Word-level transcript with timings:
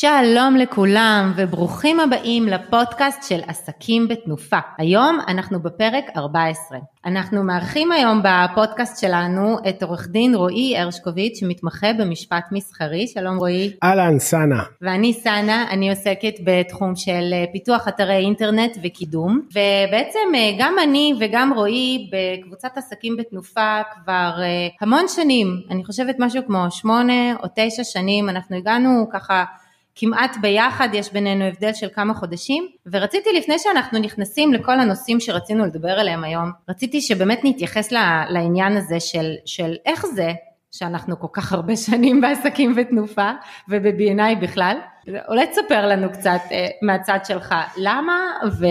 שלום 0.00 0.56
לכולם 0.56 1.32
וברוכים 1.36 2.00
הבאים 2.00 2.46
לפודקאסט 2.46 3.22
של 3.28 3.40
עסקים 3.46 4.08
בתנופה. 4.08 4.58
היום 4.78 5.18
אנחנו 5.28 5.62
בפרק 5.62 6.04
14. 6.16 6.78
אנחנו 7.06 7.42
מארחים 7.42 7.92
היום 7.92 8.22
בפודקאסט 8.22 9.00
שלנו 9.00 9.56
את 9.68 9.82
עורך 9.82 10.08
דין 10.08 10.34
רועי 10.34 10.78
הרשקוביץ' 10.78 11.38
שמתמחה 11.40 11.92
במשפט 11.92 12.44
מסחרי. 12.52 13.06
שלום 13.06 13.38
רועי. 13.38 13.72
אהלן 13.82 14.18
סאנה. 14.18 14.62
ואני 14.82 15.12
סאנה, 15.12 15.64
אני 15.70 15.90
עוסקת 15.90 16.34
בתחום 16.44 16.96
של 16.96 17.34
פיתוח 17.52 17.88
אתרי 17.88 18.16
אינטרנט 18.16 18.76
וקידום 18.82 19.40
ובעצם 19.50 20.28
גם 20.58 20.74
אני 20.82 21.14
וגם 21.20 21.52
רועי 21.56 22.10
בקבוצת 22.12 22.76
עסקים 22.76 23.16
בתנופה 23.16 23.80
כבר 23.94 24.32
אה, 24.42 24.68
המון 24.80 25.04
שנים, 25.08 25.46
אני 25.70 25.84
חושבת 25.84 26.16
משהו 26.18 26.42
כמו 26.46 26.66
שמונה 26.70 27.36
או 27.42 27.48
תשע 27.54 27.84
שנים, 27.84 28.28
אנחנו 28.28 28.56
הגענו 28.56 29.06
ככה 29.12 29.44
כמעט 29.96 30.36
ביחד, 30.40 30.88
יש 30.92 31.12
בינינו 31.12 31.44
הבדל 31.44 31.74
של 31.74 31.88
כמה 31.94 32.14
חודשים, 32.14 32.68
ורציתי 32.92 33.30
לפני 33.38 33.58
שאנחנו 33.58 33.98
נכנסים 33.98 34.52
לכל 34.52 34.80
הנושאים 34.80 35.20
שרצינו 35.20 35.66
לדבר 35.66 35.90
עליהם 35.90 36.24
היום, 36.24 36.50
רציתי 36.68 37.00
שבאמת 37.00 37.40
נתייחס 37.44 37.92
לעניין 38.28 38.76
הזה 38.76 39.00
של, 39.00 39.34
של 39.44 39.74
איך 39.86 40.06
זה 40.06 40.32
שאנחנו 40.78 41.18
כל 41.20 41.26
כך 41.32 41.52
הרבה 41.52 41.76
שנים 41.76 42.20
בעסקים 42.20 42.74
ותנופה 42.76 43.30
וב-B&I 43.68 44.42
בכלל. 44.42 44.76
אולי 45.28 45.46
תספר 45.46 45.86
לנו 45.86 46.12
קצת 46.12 46.40
אה, 46.52 46.66
מהצד 46.82 47.18
שלך, 47.24 47.54
למה 47.76 48.12
ו... 48.58 48.66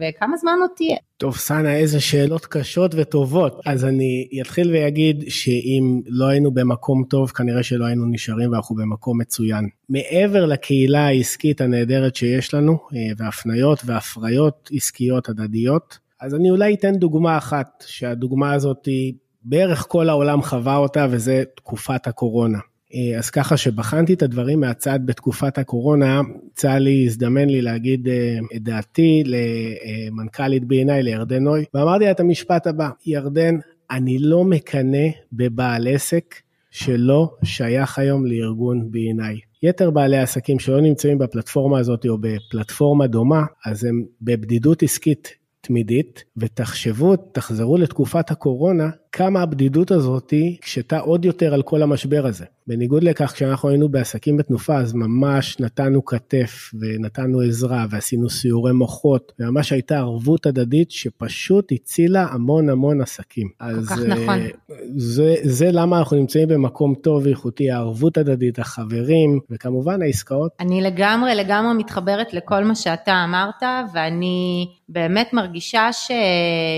וכמה 0.00 0.36
זמן 0.36 0.52
עוד 0.60 0.70
תהיה? 0.76 0.96
טוב, 1.16 1.36
סאנה, 1.36 1.76
איזה 1.76 2.00
שאלות 2.00 2.46
קשות 2.46 2.94
וטובות. 2.94 3.60
אז 3.66 3.84
אני 3.84 4.28
אתחיל 4.42 4.70
ואגיד 4.74 5.24
שאם 5.28 6.00
לא 6.06 6.28
היינו 6.28 6.50
במקום 6.50 7.04
טוב, 7.10 7.30
כנראה 7.30 7.62
שלא 7.62 7.84
היינו 7.84 8.06
נשארים 8.06 8.52
ואנחנו 8.52 8.76
במקום 8.76 9.20
מצוין. 9.20 9.68
מעבר 9.88 10.46
לקהילה 10.46 11.06
העסקית 11.06 11.60
הנהדרת 11.60 12.16
שיש 12.16 12.54
לנו, 12.54 12.72
אה, 12.72 12.98
והפניות 13.16 13.82
והפריות 13.84 14.70
עסקיות 14.72 15.28
הדדיות, 15.28 15.98
אז 16.20 16.34
אני 16.34 16.50
אולי 16.50 16.74
אתן 16.74 16.94
דוגמה 16.94 17.38
אחת, 17.38 17.84
שהדוגמה 17.86 18.52
הזאת 18.52 18.86
היא 18.86 19.14
בערך 19.42 19.86
כל 19.88 20.08
העולם 20.08 20.42
חווה 20.42 20.76
אותה, 20.76 21.06
וזה 21.10 21.42
תקופת 21.56 22.06
הקורונה. 22.06 22.58
אה, 22.94 23.18
אז 23.18 23.30
ככה 23.30 23.56
שבחנתי 23.56 24.14
את 24.14 24.22
הדברים 24.22 24.60
מהצד 24.60 25.00
בתקופת 25.04 25.58
הקורונה, 25.58 26.20
יצא 26.52 26.72
לי, 26.72 27.04
הזדמן 27.06 27.48
לי 27.48 27.62
להגיד 27.62 28.08
אה, 28.08 28.38
את 28.56 28.62
דעתי 28.62 29.22
למנכ"לית 29.26 30.64
בעיניי, 30.64 31.02
לירדן 31.02 31.42
נוי, 31.42 31.64
ואמרתי 31.74 32.04
לה 32.04 32.10
את 32.10 32.20
המשפט 32.20 32.66
הבא, 32.66 32.88
ירדן, 33.06 33.56
אני 33.90 34.18
לא 34.18 34.44
מקנא 34.44 35.08
בבעל 35.32 35.88
עסק 35.88 36.34
שלא 36.70 37.30
שייך 37.44 37.98
היום 37.98 38.26
לארגון 38.26 38.90
בעיניי. 38.90 39.38
יתר 39.62 39.90
בעלי 39.90 40.18
עסקים 40.18 40.58
שלא 40.58 40.80
נמצאים 40.80 41.18
בפלטפורמה 41.18 41.78
הזאת 41.78 42.06
או 42.06 42.18
בפלטפורמה 42.20 43.06
דומה, 43.06 43.44
אז 43.66 43.84
הם 43.84 44.04
בבדידות 44.22 44.82
עסקית 44.82 45.28
תמידית, 45.60 46.24
ותחשבו, 46.36 47.16
תחזרו 47.16 47.76
לתקופת 47.76 48.30
הקורונה, 48.30 48.88
כמה 49.12 49.42
הבדידות 49.42 49.90
הזאת 49.90 50.32
הקשתה 50.58 50.98
עוד 50.98 51.24
יותר 51.24 51.54
על 51.54 51.62
כל 51.62 51.82
המשבר 51.82 52.26
הזה. 52.26 52.44
בניגוד 52.68 53.02
לכך, 53.02 53.32
כשאנחנו 53.32 53.68
היינו 53.68 53.88
בעסקים 53.88 54.36
בתנופה, 54.36 54.78
אז 54.78 54.92
ממש 54.94 55.60
נתנו 55.60 56.04
כתף 56.04 56.70
ונתנו 56.80 57.40
עזרה 57.40 57.86
ועשינו 57.90 58.30
סיורי 58.30 58.72
מוחות, 58.72 59.32
וממש 59.38 59.72
הייתה 59.72 59.98
ערבות 59.98 60.46
הדדית 60.46 60.90
שפשוט 60.90 61.72
הצילה 61.72 62.26
המון 62.30 62.70
המון 62.70 63.00
עסקים. 63.00 63.48
כל 63.58 63.64
אז 63.64 63.88
כך 63.88 63.98
נכון. 63.98 64.38
אה, 64.38 64.48
זה, 64.96 65.34
זה 65.42 65.68
למה 65.72 65.98
אנחנו 65.98 66.16
נמצאים 66.16 66.48
במקום 66.48 66.94
טוב 66.94 67.22
ואיכותי, 67.24 67.70
הערבות 67.70 68.18
הדדית, 68.18 68.58
החברים, 68.58 69.40
וכמובן 69.50 70.02
העסקאות. 70.02 70.52
אני 70.60 70.80
לגמרי 70.80 71.34
לגמרי 71.34 71.74
מתחברת 71.74 72.34
לכל 72.34 72.64
מה 72.64 72.74
שאתה 72.74 73.24
אמרת, 73.24 73.62
ואני 73.94 74.68
באמת 74.88 75.32
מרגישה 75.32 75.92
ש... 75.92 76.10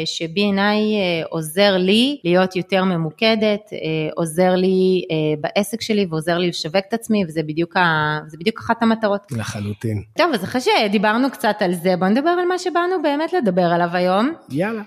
ש-B&I 0.04 0.59
אה, 0.59 1.22
עוזר 1.31 1.77
לי 1.77 2.19
להיות 2.25 2.56
יותר 2.56 2.84
ממוקדת, 2.84 3.72
אה, 3.72 3.78
עוזר 4.16 4.54
לי 4.54 5.04
אה, 5.10 5.16
בעסק 5.41 5.81
שלי 5.81 6.06
ועוזר 6.10 6.38
לי 6.38 6.48
לשווק 6.48 6.84
את 6.88 6.94
עצמי, 6.94 7.25
וזה 7.28 7.42
בדיוק, 7.42 7.76
ה... 7.76 8.19
בדיוק 8.38 8.58
אחת 8.58 8.82
המטרות. 8.82 9.20
לחלוטין. 9.31 10.03
טוב, 10.16 10.34
אז 10.34 10.44
אחרי 10.44 10.60
שדיברנו 10.60 11.30
קצת 11.30 11.56
על 11.60 11.75
זה, 11.75 11.97
בוא 11.97 12.09
נדבר 12.09 12.30
על 12.30 12.44
מה 12.48 12.59
שבאנו 12.59 13.03
באמת 13.03 13.32
לדבר 13.32 13.64
עליו 13.64 13.88
היום. 13.92 14.32
יאללה. 14.50 14.82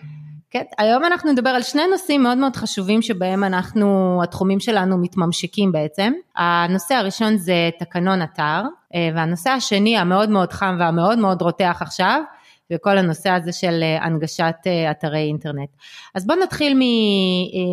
כן, 0.54 0.64
היום 0.78 1.06
אנחנו 1.06 1.32
נדבר 1.32 1.50
על 1.50 1.62
שני 1.62 1.82
נושאים 1.92 2.24
מאוד 2.24 2.38
מאוד 2.38 2.56
חשובים 2.56 3.02
שבהם 3.02 3.44
אנחנו, 3.44 4.20
התחומים 4.24 4.60
שלנו 4.60 4.98
מתממשקים 4.98 5.72
בעצם. 5.72 6.14
הנושא 6.36 6.96
הראשון 6.96 7.38
זה 7.38 7.70
תקנון 7.80 8.22
אתר, 8.22 8.62
אה, 8.96 9.10
והנושא 9.16 9.50
השני 9.50 9.98
המאוד 9.98 10.30
מאוד 10.30 10.52
חם 10.52 10.76
והמאוד 10.80 11.20
מאוד 11.20 11.42
רותח 11.42 11.78
עכשיו, 11.82 12.22
וכל 12.72 12.98
הנושא 12.98 13.30
הזה 13.30 13.52
של 13.52 13.80
אה, 13.84 14.06
הנגשת 14.06 14.56
אה, 14.68 14.92
אתרי 14.92 15.24
אינטרנט. 15.28 15.70
אז 16.16 16.28
בואו 16.28 16.40
נתחיל 16.40 16.72
אה, 16.72 16.78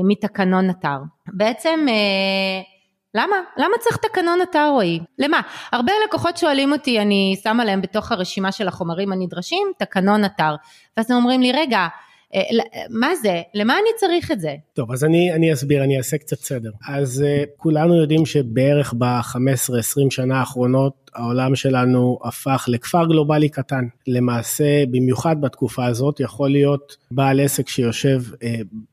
מתקנון 0.04 0.70
אתר. 0.70 0.98
בעצם 1.26 1.86
למה? 3.14 3.36
למה 3.56 3.78
צריך 3.80 3.96
תקנון 3.96 4.42
אתר 4.42 4.68
רועי? 4.72 5.00
למה? 5.18 5.40
הרבה 5.72 5.92
לקוחות 6.08 6.36
שואלים 6.36 6.72
אותי, 6.72 7.00
אני 7.00 7.36
שמה 7.42 7.64
להם 7.64 7.80
בתוך 7.80 8.12
הרשימה 8.12 8.52
של 8.52 8.68
החומרים 8.68 9.12
הנדרשים, 9.12 9.72
תקנון 9.78 10.24
אתר. 10.24 10.54
ואז 10.96 11.10
הם 11.10 11.16
אומרים 11.16 11.40
לי, 11.40 11.52
רגע, 11.52 11.88
מה 12.90 13.16
זה? 13.16 13.42
למה 13.54 13.74
אני 13.74 13.88
צריך 13.96 14.30
את 14.30 14.40
זה? 14.40 14.54
טוב, 14.74 14.92
אז 14.92 15.04
אני, 15.04 15.32
אני 15.32 15.52
אסביר, 15.52 15.84
אני 15.84 15.98
אעשה 15.98 16.18
קצת 16.18 16.36
סדר. 16.36 16.70
אז 16.88 17.24
uh, 17.26 17.48
כולנו 17.56 18.00
יודעים 18.00 18.26
שבערך 18.26 18.94
ב-15-20 18.98 20.10
שנה 20.10 20.38
האחרונות 20.38 21.10
העולם 21.14 21.54
שלנו 21.54 22.18
הפך 22.24 22.64
לכפר 22.68 23.06
גלובלי 23.06 23.48
קטן. 23.48 23.84
למעשה, 24.06 24.86
במיוחד 24.90 25.40
בתקופה 25.40 25.86
הזאת, 25.86 26.20
יכול 26.20 26.50
להיות 26.50 26.96
בעל 27.10 27.40
עסק 27.40 27.68
שיושב 27.68 28.22
uh, 28.32 28.36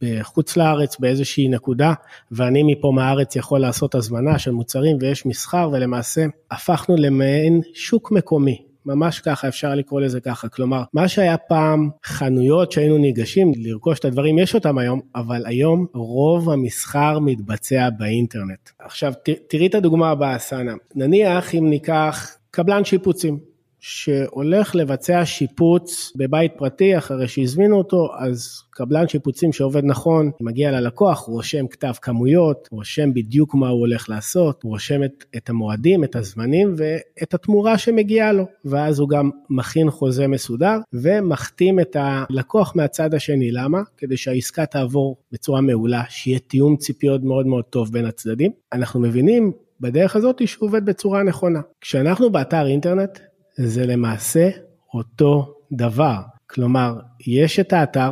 בחוץ 0.02 0.58
לארץ 0.58 1.00
באיזושהי 1.00 1.48
נקודה, 1.48 1.94
ואני 2.32 2.64
מפה 2.64 2.92
מהארץ 2.96 3.36
יכול 3.36 3.60
לעשות 3.60 3.96
הזמנה 3.96 4.40
של 4.40 4.52
מוצרים 4.52 4.98
ויש 5.00 5.26
מסחר, 5.26 5.70
ולמעשה 5.74 6.26
הפכנו 6.52 6.96
למעין 6.98 7.62
שוק 7.74 8.12
מקומי. 8.12 8.67
ממש 8.88 9.20
ככה, 9.20 9.48
אפשר 9.48 9.76
לקרוא 9.76 10.02
לזה 10.02 10.22
ככה. 10.22 10.50
כלומר, 10.50 10.84
מה 10.94 11.08
שהיה 11.08 11.38
פעם 11.38 11.90
חנויות 12.06 12.72
שהיינו 12.72 12.98
ניגשים 12.98 13.52
לרכוש 13.56 14.00
את 14.00 14.06
הדברים, 14.06 14.40
יש 14.40 14.56
אותם 14.56 14.78
היום, 14.78 15.02
אבל 15.16 15.46
היום 15.46 15.86
רוב 15.94 16.50
המסחר 16.50 17.20
מתבצע 17.20 17.90
באינטרנט. 17.98 18.70
עכשיו, 18.80 19.14
תראי 19.50 19.68
את 19.68 19.76
הדוגמה 19.76 20.10
הבאה, 20.10 20.40
סאנה. 20.40 20.74
נניח 20.96 21.56
אם 21.56 21.70
ניקח 21.70 22.38
קבלן 22.52 22.86
שיפוצים. 22.86 23.40
שהולך 23.80 24.76
לבצע 24.76 25.26
שיפוץ 25.26 26.14
בבית 26.16 26.52
פרטי 26.58 26.98
אחרי 26.98 27.28
שהזמינו 27.28 27.78
אותו, 27.78 28.10
אז 28.18 28.64
קבלן 28.72 29.08
שיפוצים 29.08 29.54
שעובד 29.54 29.86
נכון, 29.86 30.32
מגיע 30.42 30.72
ללקוח, 30.72 31.28
הוא 31.28 31.36
רושם 31.36 31.68
כתב 31.68 31.94
כמויות, 32.02 32.68
הוא 32.72 32.78
רושם 32.78 33.14
בדיוק 33.14 33.56
מה 33.56 33.70
הוא 33.70 33.80
הולך 33.80 34.10
לעשות, 34.10 34.64
הוא 34.64 34.72
רושם 34.72 35.04
את, 35.04 35.26
את 35.38 35.50
המועדים, 35.50 36.04
את 36.04 36.16
הזמנים 36.16 36.76
ואת 36.78 37.34
התמורה 37.34 37.78
שמגיעה 37.78 38.32
לו, 38.32 38.46
ואז 38.66 39.00
הוא 39.00 39.10
גם 39.10 39.30
מכין 39.50 39.92
חוזה 39.92 40.28
מסודר 40.28 40.78
ומחתים 40.94 41.80
את 41.80 41.96
הלקוח 42.00 42.76
מהצד 42.76 43.14
השני. 43.14 43.52
למה? 43.52 43.82
כדי 43.98 44.18
שהעסקה 44.18 44.66
תעבור 44.66 45.18
בצורה 45.32 45.62
מעולה, 45.62 46.04
שיהיה 46.10 46.40
תיאום 46.40 46.78
ציפיות 46.78 47.24
מאוד 47.24 47.48
מאוד 47.48 47.64
טוב 47.64 47.92
בין 47.92 48.06
הצדדים. 48.06 48.52
אנחנו 48.74 49.00
מבינים 49.00 49.52
בדרך 49.82 50.16
הזאת 50.16 50.48
שהוא 50.48 50.68
עובד 50.68 50.86
בצורה 50.86 51.24
נכונה. 51.24 51.60
כשאנחנו 51.82 52.30
באתר 52.30 52.68
אינטרנט, 52.68 53.20
זה 53.58 53.86
למעשה 53.86 54.50
אותו 54.94 55.54
דבר. 55.72 56.22
כלומר, 56.50 57.00
יש 57.28 57.60
את 57.60 57.74
האתר 57.74 58.12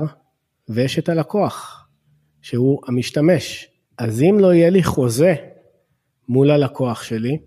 ויש 0.69 1.00
את 1.00 1.09
הלקוח, 1.09 1.88
שהוא 2.42 2.81
המשתמש. 2.88 3.68
אז 3.97 4.21
אם 4.21 4.38
לא 4.39 4.53
יהיה 4.53 4.69
לי 4.69 4.83
חוזה 4.83 5.36
מול 6.30 6.51
הלקוח 6.51 7.03
שלי, 7.03 7.38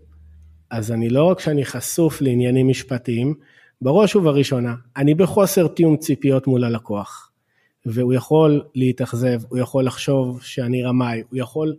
אז 0.70 0.92
אני 0.92 1.08
לא 1.08 1.24
רק 1.24 1.40
שאני 1.40 1.64
חשוף 1.64 2.20
לעניינים 2.20 2.68
משפטיים, 2.68 3.34
בראש 3.82 4.16
ובראשונה, 4.16 4.74
אני 4.96 5.14
בחוסר 5.14 5.66
תיאום 5.66 5.96
ציפיות 5.96 6.46
מול 6.46 6.64
הלקוח. 6.64 7.30
והוא 7.86 8.14
יכול 8.14 8.62
להתאכזב, 8.74 9.40
הוא 9.48 9.58
יכול 9.58 9.84
לחשוב 9.84 10.42
שאני 10.42 10.82
רמאי, 10.82 11.22
הוא 11.30 11.38
יכול 11.38 11.76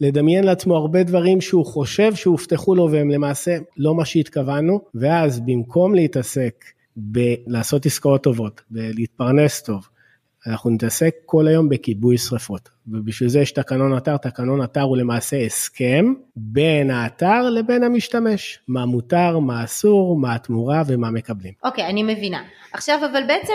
לדמיין 0.00 0.44
לעצמו 0.44 0.76
הרבה 0.76 1.02
דברים 1.02 1.40
שהוא 1.40 1.66
חושב 1.66 2.14
שהובטחו 2.14 2.74
לו 2.74 2.88
והם 2.92 3.10
למעשה 3.10 3.56
לא 3.76 3.94
מה 3.94 4.04
שהתכוונו, 4.04 4.80
ואז 4.94 5.40
במקום 5.40 5.94
להתעסק 5.94 6.64
בלעשות 6.96 7.86
עסקאות 7.86 8.22
טובות, 8.22 8.60
ולהתפרנס 8.70 9.62
טוב, 9.62 9.88
אנחנו 10.46 10.70
נתעסק 10.70 11.14
כל 11.26 11.46
היום 11.46 11.68
בכיבוי 11.68 12.18
שרפות. 12.18 12.68
ובשביל 12.92 13.28
זה 13.28 13.40
יש 13.40 13.52
תקנון 13.52 13.96
אתר, 13.96 14.16
תקנון 14.16 14.62
אתר 14.62 14.80
הוא 14.80 14.96
למעשה 14.96 15.36
הסכם 15.36 16.14
בין 16.36 16.90
האתר 16.90 17.50
לבין 17.50 17.82
המשתמש, 17.82 18.58
מה 18.68 18.86
מותר, 18.86 19.38
מה 19.38 19.64
אסור, 19.64 20.18
מה 20.18 20.34
התמורה 20.34 20.82
ומה 20.86 21.10
מקבלים. 21.10 21.52
אוקיי, 21.64 21.84
אוקיי, 21.84 21.88
אני 21.88 22.02
מבינה. 22.02 22.42
עכשיו, 22.72 22.98
אבל 23.12 23.22
בעצם, 23.28 23.54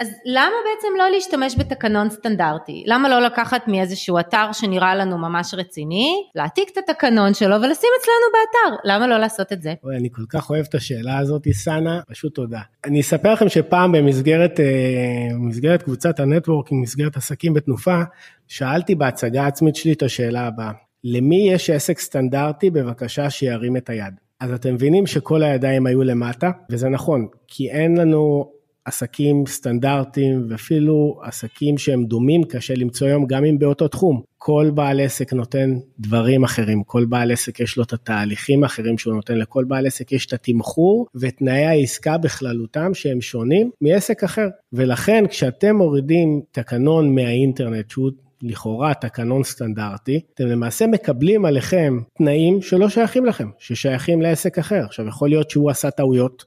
אז 0.00 0.08
למה 0.24 0.54
בעצם 0.64 0.88
לא 0.98 1.10
להשתמש 1.10 1.54
בתקנון 1.58 2.10
סטנדרטי? 2.10 2.84
למה 2.86 3.08
לא 3.08 3.20
לקחת 3.20 3.68
מאיזשהו 3.68 4.18
אתר 4.18 4.52
שנראה 4.52 4.94
לנו 4.94 5.18
ממש 5.18 5.54
רציני, 5.54 6.24
להעתיק 6.34 6.68
את 6.72 6.78
התקנון 6.78 7.34
שלו 7.34 7.56
ולשים 7.56 7.90
אצלנו 8.00 8.32
באתר? 8.32 8.76
למה 8.84 9.06
לא 9.06 9.18
לעשות 9.18 9.52
את 9.52 9.62
זה? 9.62 9.74
אוי, 9.84 9.96
אני 9.96 10.08
כל 10.12 10.22
כך 10.28 10.50
אוהב 10.50 10.66
את 10.68 10.74
השאלה 10.74 11.18
הזאת, 11.18 11.48
סאנה, 11.52 12.00
פשוט 12.08 12.34
תודה. 12.34 12.60
אני 12.84 13.00
אספר 13.00 13.32
לכם 13.32 13.48
שפעם 13.48 13.92
במסגרת, 13.92 14.60
אה, 14.60 14.64
במסגרת 15.34 15.82
קבוצת 15.82 16.20
ה 16.20 16.25
networking, 16.25 16.82
מסגרת 16.82 17.16
עסקים 17.16 17.54
בתנופה, 17.54 18.02
שאלתי 18.48 18.94
בהצגה 18.94 19.44
העצמית 19.44 19.76
שלי 19.76 19.92
את 19.92 20.02
השאלה 20.02 20.46
הבאה, 20.46 20.72
למי 21.04 21.48
יש 21.50 21.70
עסק 21.70 21.98
סטנדרטי 21.98 22.70
בבקשה 22.70 23.30
שירים 23.30 23.76
את 23.76 23.90
היד? 23.90 24.14
אז 24.40 24.52
אתם 24.52 24.74
מבינים 24.74 25.06
שכל 25.06 25.42
הידיים 25.42 25.86
היו 25.86 26.02
למטה, 26.02 26.50
וזה 26.70 26.88
נכון, 26.88 27.26
כי 27.48 27.70
אין 27.70 27.96
לנו 27.96 28.50
עסקים 28.84 29.46
סטנדרטיים 29.46 30.46
ואפילו 30.48 31.20
עסקים 31.22 31.78
שהם 31.78 32.04
דומים 32.04 32.44
קשה 32.44 32.74
למצוא 32.76 33.06
היום 33.06 33.26
גם 33.26 33.44
אם 33.44 33.58
באותו 33.58 33.88
תחום. 33.88 34.22
כל 34.38 34.70
בעל 34.74 35.00
עסק 35.00 35.32
נותן 35.32 35.78
דברים 35.98 36.44
אחרים, 36.44 36.82
כל 36.82 37.04
בעל 37.04 37.32
עסק 37.32 37.60
יש 37.60 37.76
לו 37.76 37.82
את 37.82 37.92
התהליכים 37.92 38.62
האחרים 38.62 38.98
שהוא 38.98 39.14
נותן, 39.14 39.38
לכל 39.38 39.64
בעל 39.64 39.86
עסק 39.86 40.12
יש 40.12 40.26
את 40.26 40.32
התמחור 40.32 41.06
ותנאי 41.14 41.64
העסקה 41.64 42.18
בכללותם 42.18 42.94
שהם 42.94 43.20
שונים 43.20 43.70
מעסק 43.80 44.24
אחר. 44.24 44.48
ולכן 44.72 45.24
כשאתם 45.28 45.76
מורידים 45.76 46.40
תקנון 46.52 47.14
מהאינטרנט 47.14 47.90
שהוא 47.90 48.10
לכאורה 48.44 48.94
תקנון 48.94 49.44
סטנדרטי, 49.44 50.20
אתם 50.34 50.46
למעשה 50.46 50.86
מקבלים 50.86 51.44
עליכם 51.44 51.98
תנאים 52.18 52.62
שלא 52.62 52.88
שייכים 52.88 53.26
לכם, 53.26 53.48
ששייכים 53.58 54.22
לעסק 54.22 54.58
אחר. 54.58 54.84
עכשיו 54.84 55.06
יכול 55.06 55.28
להיות 55.28 55.50
שהוא 55.50 55.70
עשה 55.70 55.90
טעויות, 55.90 56.44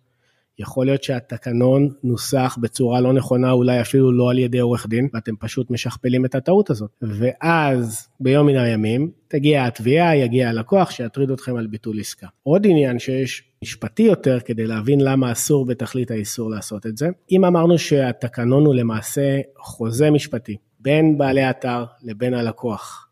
יכול 0.59 0.85
להיות 0.85 1.03
שהתקנון 1.03 1.89
נוסח 2.03 2.57
בצורה 2.61 3.01
לא 3.01 3.13
נכונה, 3.13 3.51
אולי 3.51 3.81
אפילו 3.81 4.11
לא 4.11 4.29
על 4.29 4.37
ידי 4.37 4.59
עורך 4.59 4.87
דין, 4.87 5.07
ואתם 5.13 5.35
פשוט 5.39 5.71
משכפלים 5.71 6.25
את 6.25 6.35
הטעות 6.35 6.69
הזאת. 6.69 6.91
ואז 7.01 8.07
ביום 8.19 8.47
מן 8.47 8.57
הימים 8.57 9.11
תגיע 9.27 9.65
התביעה, 9.65 10.15
יגיע 10.15 10.49
הלקוח 10.49 10.91
שיטריד 10.91 11.31
אתכם 11.31 11.55
על 11.55 11.67
ביטול 11.67 11.99
עסקה. 11.99 12.27
עוד 12.43 12.67
עניין 12.67 12.99
שיש 12.99 13.43
משפטי 13.63 14.03
יותר 14.03 14.39
כדי 14.39 14.67
להבין 14.67 15.01
למה 15.01 15.31
אסור 15.31 15.65
בתכלית 15.65 16.11
האיסור 16.11 16.49
לעשות 16.49 16.85
את 16.85 16.97
זה. 16.97 17.09
אם 17.31 17.45
אמרנו 17.45 17.77
שהתקנון 17.77 18.65
הוא 18.65 18.75
למעשה 18.75 19.39
חוזה 19.57 20.11
משפטי 20.11 20.57
בין 20.79 21.17
בעלי 21.17 21.49
אתר 21.49 21.85
לבין 22.03 22.33
הלקוח, 22.33 23.07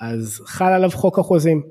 אז 0.00 0.42
חל 0.46 0.72
עליו 0.72 0.90
חוק 0.90 1.18
החוזים. 1.18 1.62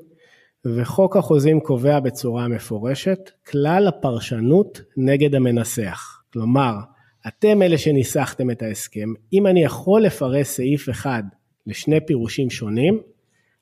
וחוק 0.66 1.18
החוזים 1.18 1.60
קובע 1.60 2.00
בצורה 2.00 2.48
מפורשת 2.48 3.32
כלל 3.48 3.88
הפרשנות 3.88 4.82
נגד 4.98 5.36
המנסח. 5.36 6.22
כלומר, 6.34 6.74
אתם 7.28 7.62
אלה 7.62 7.78
שניסחתם 7.78 8.52
את 8.52 8.62
ההסכם, 8.62 9.14
אם 9.34 9.48
אני 9.48 9.64
יכול 9.64 10.02
לפרש 10.02 10.48
סעיף 10.48 10.90
אחד 10.90 11.24
לשני 11.68 12.06
פירושים 12.06 12.50
שונים, 12.50 13.00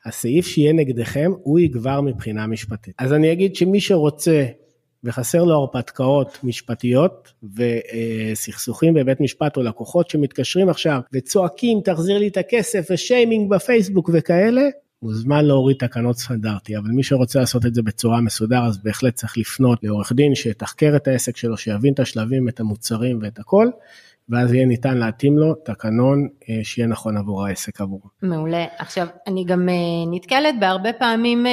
הסעיף 0.06 0.48
שיהיה 0.48 0.74
נגדכם 0.74 1.32
הוא 1.44 1.60
יגבר 1.60 2.02
מבחינה 2.02 2.48
משפטית. 2.48 2.96
אז 3.00 3.14
אני 3.14 3.32
אגיד 3.32 3.56
שמי 3.56 3.80
שרוצה 3.80 4.46
וחסר 5.04 5.44
לו 5.44 5.56
הרפתקאות 5.56 6.40
משפטיות 6.44 7.34
וסכסוכים 7.56 8.94
בבית 8.94 9.22
משפט 9.22 9.58
או 9.58 9.64
לקוחות 9.64 10.10
שמתקשרים 10.10 10.70
עכשיו 10.70 11.00
וצועקים 11.14 11.82
תחזיר 11.84 12.18
לי 12.18 12.28
את 12.28 12.38
הכסף 12.38 12.88
ושיימינג 12.92 13.50
בפייסבוק 13.50 14.10
וכאלה, 14.14 14.62
מוזמן 15.04 15.46
להוריד 15.46 15.78
תקנות 15.78 16.18
סטנדרטי, 16.18 16.78
אבל 16.78 16.90
מי 16.90 17.04
שרוצה 17.04 17.40
לעשות 17.40 17.66
את 17.66 17.76
זה 17.76 17.82
בצורה 17.82 18.22
מסודר, 18.22 18.66
אז 18.66 18.78
בהחלט 18.78 19.16
צריך 19.16 19.38
לפנות 19.38 19.84
לעורך 19.84 20.12
דין 20.12 20.36
שיתחקר 20.36 20.96
את 20.96 21.08
העסק 21.08 21.38
שלו, 21.38 21.58
שיבין 21.58 21.94
את 21.94 22.00
השלבים, 22.00 22.50
את 22.50 22.60
המוצרים 22.60 23.20
ואת 23.22 23.40
הכל, 23.40 23.68
ואז 24.30 24.54
יהיה 24.54 24.66
ניתן 24.66 24.98
להתאים 24.98 25.38
לו 25.38 25.54
תקנון 25.56 26.28
אה, 26.50 26.60
שיהיה 26.64 26.88
נכון 26.88 27.18
עבור 27.18 27.46
העסק 27.46 27.82
עבורו. 27.82 28.10
מעולה. 28.22 28.66
עכשיו, 28.78 29.08
אני 29.28 29.44
גם 29.46 29.70
אה, 29.70 29.76
נתקלת 30.12 30.56
בהרבה 30.60 30.94
פעמים 30.94 31.48
אה, 31.48 31.52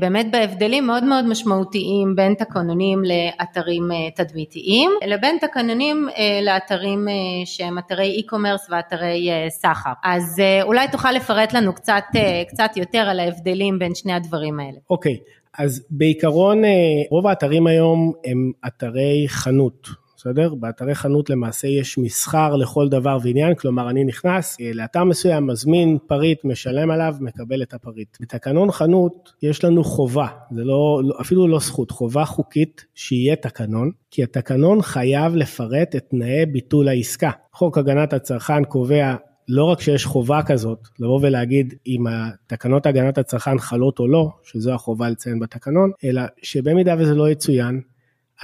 באמת 0.00 0.26
בהבדלים 0.32 0.86
מאוד 0.86 1.04
מאוד 1.04 1.26
משמעותיים 1.26 2.16
בין 2.16 2.34
תקנונים 2.34 3.02
לאתרים 3.04 3.82
תדמיתיים, 4.16 4.90
לבין 5.06 5.38
תקנונים 5.40 6.08
לאתרים 6.42 7.06
שהם 7.44 7.78
אתרי 7.78 8.22
e-commerce 8.22 8.70
ואתרי 8.70 9.28
סחר. 9.48 9.92
אז 10.04 10.42
אולי 10.62 10.88
תוכל 10.88 11.12
לפרט 11.12 11.52
לנו 11.52 11.74
קצת, 11.74 12.04
קצת 12.48 12.76
יותר 12.76 12.98
על 12.98 13.20
ההבדלים 13.20 13.78
בין 13.78 13.94
שני 13.94 14.12
הדברים 14.12 14.60
האלה. 14.60 14.78
אוקיי. 14.90 15.14
Okay. 15.14 15.44
אז 15.58 15.86
בעיקרון 15.90 16.62
רוב 17.10 17.26
האתרים 17.26 17.66
היום 17.66 18.12
הם 18.24 18.52
אתרי 18.66 19.24
חנות, 19.28 19.88
בסדר? 20.24 20.54
באתרי 20.54 20.94
חנות 20.94 21.30
למעשה 21.30 21.68
יש 21.68 21.98
מסחר 21.98 22.56
לכל 22.56 22.88
דבר 22.88 23.18
ועניין, 23.22 23.54
כלומר 23.54 23.90
אני 23.90 24.04
נכנס 24.04 24.56
אה, 24.60 24.70
לאתר 24.74 25.04
מסוים, 25.04 25.46
מזמין 25.46 25.98
פריט, 26.06 26.44
משלם 26.44 26.90
עליו, 26.90 27.14
מקבל 27.20 27.62
את 27.62 27.74
הפריט. 27.74 28.16
בתקנון 28.20 28.70
חנות 28.70 29.32
יש 29.42 29.64
לנו 29.64 29.84
חובה, 29.84 30.26
זה 30.50 30.64
לא, 30.64 31.00
לא, 31.04 31.14
אפילו 31.20 31.48
לא 31.48 31.58
זכות, 31.58 31.90
חובה 31.90 32.24
חוקית 32.24 32.84
שיהיה 32.94 33.36
תקנון, 33.36 33.90
כי 34.10 34.22
התקנון 34.22 34.82
חייב 34.82 35.36
לפרט 35.36 35.96
את 35.96 36.04
תנאי 36.10 36.46
ביטול 36.46 36.88
העסקה. 36.88 37.30
חוק 37.52 37.78
הגנת 37.78 38.12
הצרכן 38.12 38.64
קובע 38.64 39.14
לא 39.48 39.64
רק 39.64 39.80
שיש 39.80 40.06
חובה 40.06 40.42
כזאת, 40.42 40.88
לבוא 41.00 41.20
ולהגיד 41.22 41.74
אם 41.86 42.04
התקנות 42.06 42.86
הגנת 42.86 43.18
הצרכן 43.18 43.58
חלות 43.58 43.98
או 43.98 44.08
לא, 44.08 44.28
שזו 44.42 44.72
החובה 44.72 45.08
לציין 45.08 45.38
בתקנון, 45.38 45.90
אלא 46.04 46.22
שבמידה 46.42 46.94
וזה 46.98 47.14
לא 47.14 47.30
יצוין, 47.30 47.80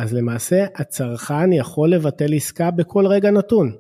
אז 0.00 0.14
למעשה 0.14 0.64
הצרכן 0.74 1.52
יכול 1.52 1.90
לבטל 1.90 2.34
עסקה 2.34 2.70
בכל 2.70 3.06
רגע 3.06 3.30
נתון. 3.30 3.72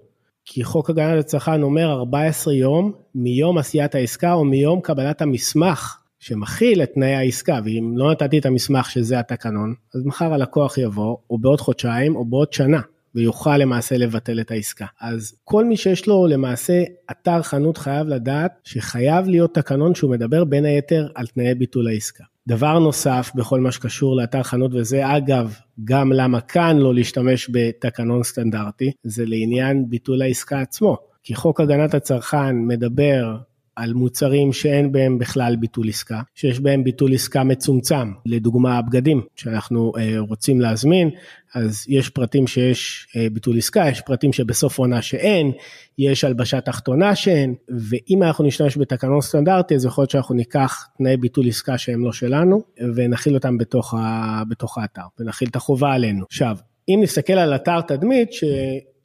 כי 0.44 0.64
חוק 0.64 0.90
הגנת 0.90 1.18
הצרכן 1.18 1.62
אומר 1.62 1.92
14 1.92 2.54
יום 2.54 2.92
מיום 3.14 3.58
עשיית 3.58 3.94
העסקה 3.94 4.32
או 4.32 4.44
מיום 4.44 4.80
קבלת 4.80 5.22
המסמך 5.22 5.96
שמכיל 6.18 6.82
את 6.82 6.90
תנאי 6.94 7.14
העסקה, 7.14 7.60
ואם 7.64 7.92
לא 7.96 8.10
נתתי 8.10 8.38
את 8.38 8.46
המסמך 8.46 8.90
שזה 8.90 9.18
התקנון, 9.18 9.74
אז 9.94 10.04
מחר 10.04 10.34
הלקוח 10.34 10.78
יבוא, 10.78 11.16
או 11.30 11.38
בעוד 11.38 11.60
חודשיים, 11.60 12.16
או 12.16 12.24
בעוד 12.24 12.52
שנה. 12.52 12.80
ויוכל 13.14 13.56
למעשה 13.56 13.96
לבטל 13.96 14.40
את 14.40 14.50
העסקה. 14.50 14.86
אז 15.00 15.34
כל 15.44 15.64
מי 15.64 15.76
שיש 15.76 16.06
לו 16.06 16.26
למעשה 16.26 16.82
אתר 17.10 17.42
חנות 17.42 17.76
חייב 17.76 18.06
לדעת 18.06 18.52
שחייב 18.64 19.28
להיות 19.28 19.54
תקנון 19.54 19.94
שהוא 19.94 20.10
מדבר 20.10 20.44
בין 20.44 20.64
היתר 20.64 21.08
על 21.14 21.26
תנאי 21.26 21.54
ביטול 21.54 21.88
העסקה. 21.88 22.24
דבר 22.50 22.78
נוסף 22.78 23.30
בכל 23.34 23.60
מה 23.60 23.72
שקשור 23.72 24.16
לאתר 24.16 24.42
חנות, 24.42 24.70
וזה 24.74 25.16
אגב 25.16 25.54
גם 25.84 26.12
למה 26.12 26.40
כאן 26.40 26.76
לא 26.76 26.94
להשתמש 26.94 27.50
בתקנון 27.52 28.22
סטנדרטי, 28.22 28.90
זה 29.02 29.24
לעניין 29.26 29.84
ביטול 29.88 30.22
העסקה 30.22 30.60
עצמו. 30.60 30.96
כי 31.22 31.34
חוק 31.34 31.60
הגנת 31.60 31.94
הצרכן 31.94 32.56
מדבר 32.66 33.36
על 33.80 33.92
מוצרים 33.92 34.52
שאין 34.52 34.92
בהם 34.92 35.18
בכלל 35.18 35.56
ביטול 35.56 35.88
עסקה, 35.88 36.20
שיש 36.34 36.60
בהם 36.60 36.84
ביטול 36.84 37.14
עסקה 37.14 37.44
מצומצם, 37.44 38.12
לדוגמה 38.26 38.78
הבגדים 38.78 39.22
שאנחנו 39.36 39.92
אה, 39.98 40.14
רוצים 40.18 40.60
להזמין, 40.60 41.10
אז 41.54 41.84
יש 41.88 42.08
פרטים 42.08 42.46
שיש 42.46 43.08
אה, 43.16 43.26
ביטול 43.32 43.58
עסקה, 43.58 43.88
יש 43.88 44.00
פרטים 44.00 44.32
שבסוף 44.32 44.78
עונה 44.78 45.02
שאין, 45.02 45.52
יש 45.98 46.24
הלבשה 46.24 46.60
תחתונה 46.60 47.14
שאין, 47.14 47.54
ואם 47.68 48.22
אנחנו 48.22 48.44
נשתמש 48.44 48.78
בתקנון 48.78 49.20
סטנדרטי, 49.20 49.74
אז 49.74 49.84
יכול 49.84 50.02
להיות 50.02 50.10
שאנחנו 50.10 50.34
ניקח 50.34 50.86
תנאי 50.98 51.16
ביטול 51.16 51.48
עסקה 51.48 51.78
שהם 51.78 52.04
לא 52.04 52.12
שלנו, 52.12 52.62
ונכיל 52.94 53.34
אותם 53.34 53.58
בתוך, 53.58 53.94
ה, 53.94 54.42
בתוך 54.48 54.78
האתר, 54.78 55.02
ונכיל 55.18 55.48
את 55.48 55.56
החובה 55.56 55.92
עלינו. 55.92 56.24
עכשיו, 56.24 56.56
אם 56.88 57.00
נסתכל 57.02 57.32
על 57.32 57.54
אתר 57.54 57.80
תדמית, 57.80 58.32
ש... 58.32 58.44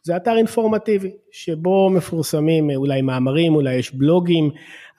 זה 0.06 0.16
אתר 0.16 0.38
אינפורמטיבי, 0.38 1.12
שבו 1.32 1.90
מפורסמים 1.90 2.70
אולי 2.76 3.02
מאמרים, 3.02 3.56
אולי 3.56 3.76
יש 3.76 3.96
בלוגים, 3.96 4.50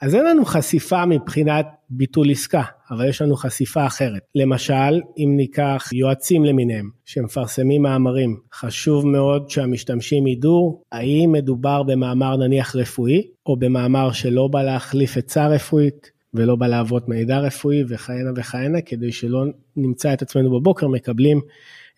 אז 0.01 0.15
אין 0.15 0.25
לנו 0.25 0.45
חשיפה 0.45 1.05
מבחינת 1.05 1.67
ביטול 1.89 2.31
עסקה, 2.31 2.61
אבל 2.91 3.09
יש 3.09 3.21
לנו 3.21 3.35
חשיפה 3.35 3.85
אחרת. 3.85 4.21
למשל, 4.35 5.01
אם 5.17 5.33
ניקח 5.37 5.89
יועצים 5.93 6.45
למיניהם 6.45 6.89
שמפרסמים 7.05 7.81
מאמרים, 7.81 8.37
חשוב 8.53 9.07
מאוד 9.07 9.49
שהמשתמשים 9.49 10.27
ידעו 10.27 10.81
האם 10.91 11.31
מדובר 11.31 11.83
במאמר 11.83 12.37
נניח 12.37 12.75
רפואי, 12.75 13.27
או 13.45 13.55
במאמר 13.55 14.11
שלא 14.11 14.47
בא 14.47 14.63
להחליף 14.63 15.17
עצה 15.17 15.47
רפואית, 15.47 16.11
ולא 16.33 16.55
בא 16.55 16.67
להוות 16.67 17.09
מידע 17.09 17.39
רפואי 17.39 17.83
וכהנה 17.87 18.31
וכהנה, 18.35 18.81
כדי 18.81 19.11
שלא 19.11 19.43
נמצא 19.75 20.13
את 20.13 20.21
עצמנו 20.21 20.59
בבוקר 20.59 20.87
מקבלים 20.87 21.41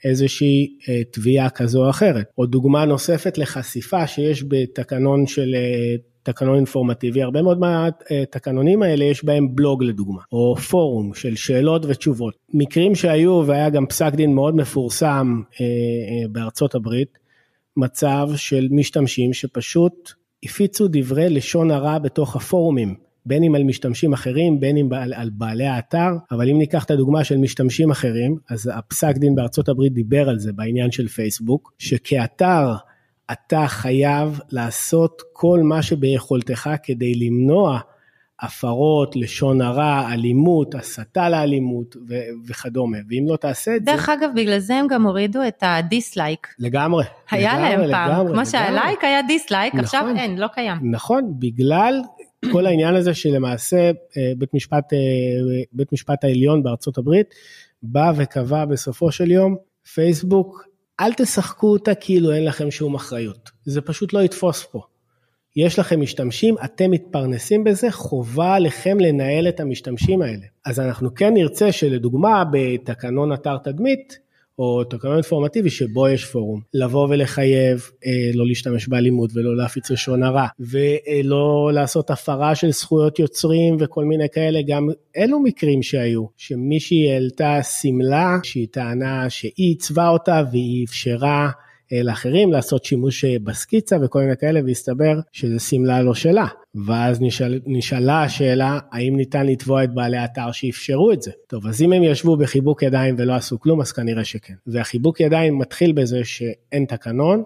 איזושהי 0.04 0.78
אה, 0.90 1.02
תביעה 1.12 1.50
כזו 1.50 1.86
או 1.86 1.90
אחרת. 1.90 2.26
או 2.38 2.46
דוגמה 2.46 2.86
נוספת 2.86 3.38
לחשיפה 3.38 4.08
שיש 4.08 4.44
בתקנון 4.48 5.28
של 5.28 5.56
אה, 5.56 5.96
תקנון 6.24 6.56
אינפורמטיבי, 6.56 7.22
הרבה 7.22 7.42
מאוד 7.42 7.60
מהתקנונים 7.60 8.84
האלה 8.84 9.06
יש 9.06 9.26
בהם 9.26 9.56
בלוג 9.56 9.84
לדוגמה, 9.84 10.22
או 10.32 10.56
פורום 10.56 11.14
של 11.14 11.36
שאלות 11.36 11.86
ותשובות. 11.86 12.34
מקרים 12.54 12.96
שהיו, 12.96 13.44
והיה 13.46 13.70
גם 13.70 13.86
פסק 13.86 14.14
דין 14.16 14.36
מאוד 14.36 14.56
מפורסם 14.56 15.42
אה, 15.62 15.66
בארצות 16.32 16.76
הברית, 16.76 17.18
מצב 17.78 18.30
של 18.36 18.68
משתמשים 18.72 19.34
שפשוט 19.34 20.12
הפיצו 20.44 20.88
דברי 20.92 21.30
לשון 21.30 21.72
הרע 21.72 22.00
בתוך 22.00 22.36
הפורומים. 22.36 23.09
בין 23.26 23.44
אם 23.44 23.56
על 23.56 23.64
משתמשים 23.64 24.14
אחרים, 24.14 24.60
בין 24.60 24.78
אם 24.78 24.94
על, 24.94 25.14
על 25.14 25.30
בעלי 25.34 25.66
האתר, 25.66 26.10
אבל 26.32 26.50
אם 26.50 26.58
ניקח 26.58 26.84
את 26.84 26.92
הדוגמה 26.92 27.24
של 27.24 27.38
משתמשים 27.38 27.92
אחרים, 27.92 28.38
אז 28.50 28.72
הפסק 28.74 29.18
דין 29.18 29.36
בארצות 29.36 29.70
הברית 29.70 29.94
דיבר 29.94 30.30
על 30.30 30.40
זה 30.40 30.54
בעניין 30.54 30.92
של 30.92 31.08
פייסבוק, 31.08 31.74
שכאתר 31.78 32.74
אתה 33.32 33.68
חייב 33.68 34.40
לעשות 34.52 35.22
כל 35.34 35.60
מה 35.64 35.82
שביכולתך 35.82 36.70
כדי 36.84 37.14
למנוע 37.16 37.80
הפרות, 38.42 39.16
לשון 39.16 39.62
הרע, 39.62 40.14
אלימות, 40.14 40.76
הסתה 40.76 41.30
לאלימות 41.30 41.96
ו- 42.10 42.48
וכדומה, 42.48 42.98
ואם 43.10 43.26
לא 43.28 43.36
תעשה 43.36 43.76
את 43.76 43.96
זה... 43.96 43.98
דרך 43.98 44.10
אגב, 44.10 44.30
בגלל 44.36 44.60
זה 44.60 44.76
הם 44.76 44.88
גם 44.88 45.06
הורידו 45.06 45.40
את 45.48 45.58
ה 45.62 45.71
dislike. 45.71 46.48
לגמרי. 46.60 47.04
היה 47.32 47.54
לגמרי, 47.54 47.70
להם 47.70 47.92
פעם, 47.92 48.10
לגמרי, 48.10 48.24
כמו 48.24 48.32
לגמרי. 48.32 48.46
שה 48.46 48.71
like 48.71 49.04
היה 49.04 49.22
dislike, 49.22 49.74
נכון. 49.74 49.84
עכשיו 49.84 50.08
אין, 50.16 50.38
לא 50.38 50.48
קיים. 50.48 50.78
נכון, 50.92 51.34
בגלל 51.40 52.02
כל 52.52 52.66
העניין 52.66 52.96
הזה 52.96 53.14
שלמעשה 53.14 53.92
אה, 54.18 54.32
בית 54.38 54.54
משפט, 54.54 54.94
אה, 54.94 54.98
בית 55.74 55.94
משפט 55.94 56.24
העליון 56.24 56.64
בארצות 56.64 56.98
הברית 56.98 57.36
בא 57.84 58.12
וקבע 58.16 58.66
בסופו 58.66 59.12
של 59.12 59.32
יום, 59.32 59.56
פייסבוק, 59.94 60.64
אל 61.00 61.14
תשחקו 61.14 61.68
אותה 61.68 61.96
כאילו 61.96 62.32
אין 62.32 62.46
לכם 62.46 62.72
שום 62.72 62.96
אחריות. 62.96 63.50
זה 63.66 63.82
פשוט 63.82 64.14
לא 64.14 64.20
יתפוס 64.20 64.64
פה. 64.72 64.82
יש 65.56 65.80
לכם 65.80 66.02
משתמשים, 66.02 66.56
אתם 66.66 66.92
מתפרנסים 66.92 67.64
בזה, 67.64 67.92
חובה 67.92 68.56
עליכם 68.56 69.00
לנהל 69.00 69.48
את 69.48 69.60
המשתמשים 69.60 70.22
האלה. 70.22 70.46
אז 70.66 70.80
אנחנו 70.80 71.16
כן 71.16 71.34
נרצה 71.34 71.72
שלדוגמה 71.72 72.44
בתקנון 72.52 73.34
אתר 73.34 73.58
תדמית, 73.58 74.20
או 74.60 74.84
תקנון 74.84 75.14
אינפורמטיבי 75.14 75.70
שבו 75.70 76.08
יש 76.08 76.26
פורום, 76.26 76.62
לבוא 76.74 77.08
ולחייב 77.10 77.90
אה, 78.06 78.32
לא 78.34 78.48
להשתמש 78.48 78.88
באלימות 78.88 79.30
ולא 79.34 79.58
להפיץ 79.58 79.92
לשון 79.92 80.24
הרע, 80.24 80.48
ולא 80.60 81.72
לעשות 81.74 82.10
הפרה 82.10 82.56
של 82.56 82.72
זכויות 82.72 83.20
יוצרים 83.20 83.78
וכל 83.80 84.06
מיני 84.06 84.28
כאלה, 84.34 84.60
גם 84.68 84.88
אלו 85.18 85.40
מקרים 85.40 85.84
שהיו, 85.84 86.26
שמישהי 86.38 87.12
העלתה 87.12 87.64
שמלה 87.64 88.38
שהיא 88.44 88.68
טענה 88.72 89.30
שהיא 89.30 89.52
עיצבה 89.56 90.08
אותה 90.08 90.44
והיא 90.52 90.86
אפשרה 90.86 91.50
אה, 91.94 92.04
לאחרים 92.04 92.52
לעשות 92.52 92.86
שימוש 92.86 93.26
אה, 93.26 93.36
בסקיצה 93.44 93.98
וכל 94.02 94.20
מיני 94.20 94.38
כאלה, 94.38 94.60
והסתבר 94.66 95.20
שזו 95.32 95.60
שמלה 95.60 96.02
לא 96.02 96.14
שלה. 96.14 96.46
ואז 96.76 97.22
נשאל, 97.22 97.60
נשאלה 97.66 98.24
השאלה, 98.24 98.80
האם 98.92 99.16
ניתן 99.16 99.46
לתבוע 99.46 99.84
את 99.84 99.94
בעלי 99.94 100.18
האתר 100.18 100.52
שאפשרו 100.52 101.12
את 101.12 101.22
זה? 101.22 101.32
טוב, 101.48 101.68
אז 101.68 101.82
אם 101.82 101.94
הם 101.94 102.04
ישבו 102.04 102.38
בחיבוק 102.38 102.84
ידיים 102.84 103.16
ולא 103.18 103.34
עשו 103.34 103.60
כלום, 103.60 103.82
אז 103.82 103.92
כנראה 103.92 104.24
שכן. 104.24 104.54
והחיבוק 104.68 105.20
ידיים 105.20 105.58
מתחיל 105.58 105.92
בזה 105.92 106.24
שאין 106.24 106.86
תקנון, 106.86 107.44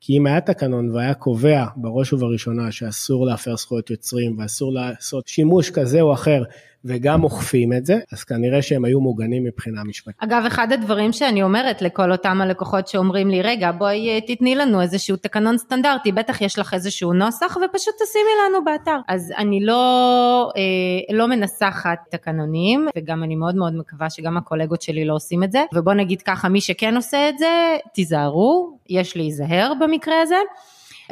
כי 0.00 0.18
אם 0.18 0.26
היה 0.26 0.40
תקנון 0.40 0.90
והיה 0.90 1.14
קובע 1.14 1.64
בראש 1.76 2.12
ובראשונה 2.12 2.72
שאסור 2.72 3.26
להפר 3.26 3.56
זכויות 3.56 3.90
יוצרים 3.90 4.38
ואסור 4.38 4.72
לעשות 4.72 5.28
שימוש 5.28 5.70
כזה 5.70 6.00
או 6.00 6.12
אחר 6.12 6.42
וגם 6.84 7.24
אוכפים 7.24 7.72
את 7.72 7.86
זה, 7.86 7.98
אז 8.12 8.24
כנראה 8.24 8.62
שהם 8.62 8.84
היו 8.84 9.00
מוגנים 9.00 9.44
מבחינה 9.44 9.84
משפטית. 9.84 10.22
אגב, 10.22 10.42
אחד 10.46 10.72
הדברים 10.72 11.12
שאני 11.12 11.42
אומרת 11.42 11.82
לכל 11.82 12.12
אותם 12.12 12.40
הלקוחות 12.40 12.88
שאומרים 12.88 13.30
לי, 13.30 13.42
רגע, 13.42 13.72
בואי 13.72 14.08
אה, 14.08 14.20
תתני 14.20 14.54
לנו 14.54 14.82
איזשהו 14.82 15.16
תקנון 15.16 15.58
סטנדרטי, 15.58 16.12
בטח 16.12 16.40
יש 16.40 16.58
לך 16.58 16.74
איזשהו 16.74 17.12
נוסח 17.12 17.56
ופשוט 17.56 17.94
תשימי 18.02 18.30
לנו 18.46 18.64
באתר. 18.64 18.96
אז 19.08 19.32
אני 19.38 19.64
לא, 19.64 20.52
אה, 20.56 21.16
לא 21.16 21.28
מנסחת 21.28 21.98
תקנונים, 22.10 22.88
וגם 22.96 23.22
אני 23.22 23.36
מאוד 23.36 23.56
מאוד 23.56 23.74
מקווה 23.74 24.10
שגם 24.10 24.36
הקולגות 24.36 24.82
שלי 24.82 25.04
לא 25.04 25.14
עושים 25.14 25.44
את 25.44 25.52
זה, 25.52 25.64
ובוא 25.74 25.94
נגיד 25.94 26.22
ככה, 26.22 26.48
מי 26.48 26.60
שכן 26.60 26.96
עושה 26.96 27.28
את 27.28 27.38
זה, 27.38 27.76
תיזהרו, 27.94 28.78
יש 28.88 29.16
להיזהר 29.16 29.72
במקרה 29.80 30.20
הזה. 30.22 30.36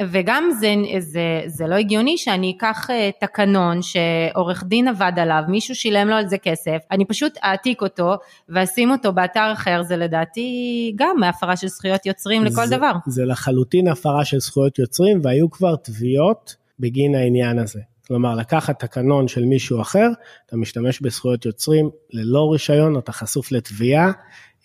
וגם 0.01 0.49
זה, 0.59 0.73
זה, 0.99 1.41
זה 1.45 1.67
לא 1.67 1.75
הגיוני 1.75 2.17
שאני 2.17 2.53
אקח 2.57 2.89
אה, 2.89 3.09
תקנון 3.19 3.79
שעורך 3.81 4.63
דין 4.63 4.87
עבד 4.87 5.11
עליו, 5.15 5.41
מישהו 5.47 5.75
שילם 5.75 6.07
לו 6.07 6.15
על 6.15 6.27
זה 6.27 6.37
כסף, 6.37 6.77
אני 6.91 7.05
פשוט 7.05 7.33
אעתיק 7.43 7.81
אותו 7.81 8.13
ואשים 8.49 8.91
אותו 8.91 9.13
באתר 9.13 9.51
אחר, 9.53 9.83
זה 9.83 9.97
לדעתי 9.97 10.93
גם 10.95 11.23
הפרה 11.23 11.55
של 11.55 11.67
זכויות 11.67 12.05
יוצרים 12.05 12.43
לכל 12.43 12.65
זה, 12.65 12.77
דבר. 12.77 12.91
זה 13.07 13.25
לחלוטין 13.25 13.87
הפרה 13.87 14.25
של 14.25 14.39
זכויות 14.39 14.79
יוצרים 14.79 15.19
והיו 15.23 15.49
כבר 15.51 15.75
תביעות 15.75 16.55
בגין 16.79 17.15
העניין 17.15 17.59
הזה. 17.59 17.79
כלומר, 18.07 18.35
לקחת 18.35 18.79
תקנון 18.79 19.27
של 19.27 19.45
מישהו 19.45 19.81
אחר, 19.81 20.09
אתה 20.45 20.57
משתמש 20.57 21.01
בזכויות 21.01 21.45
יוצרים 21.45 21.89
ללא 22.13 22.51
רישיון, 22.51 22.97
אתה 22.97 23.11
חשוף 23.11 23.51
לתביעה. 23.51 24.11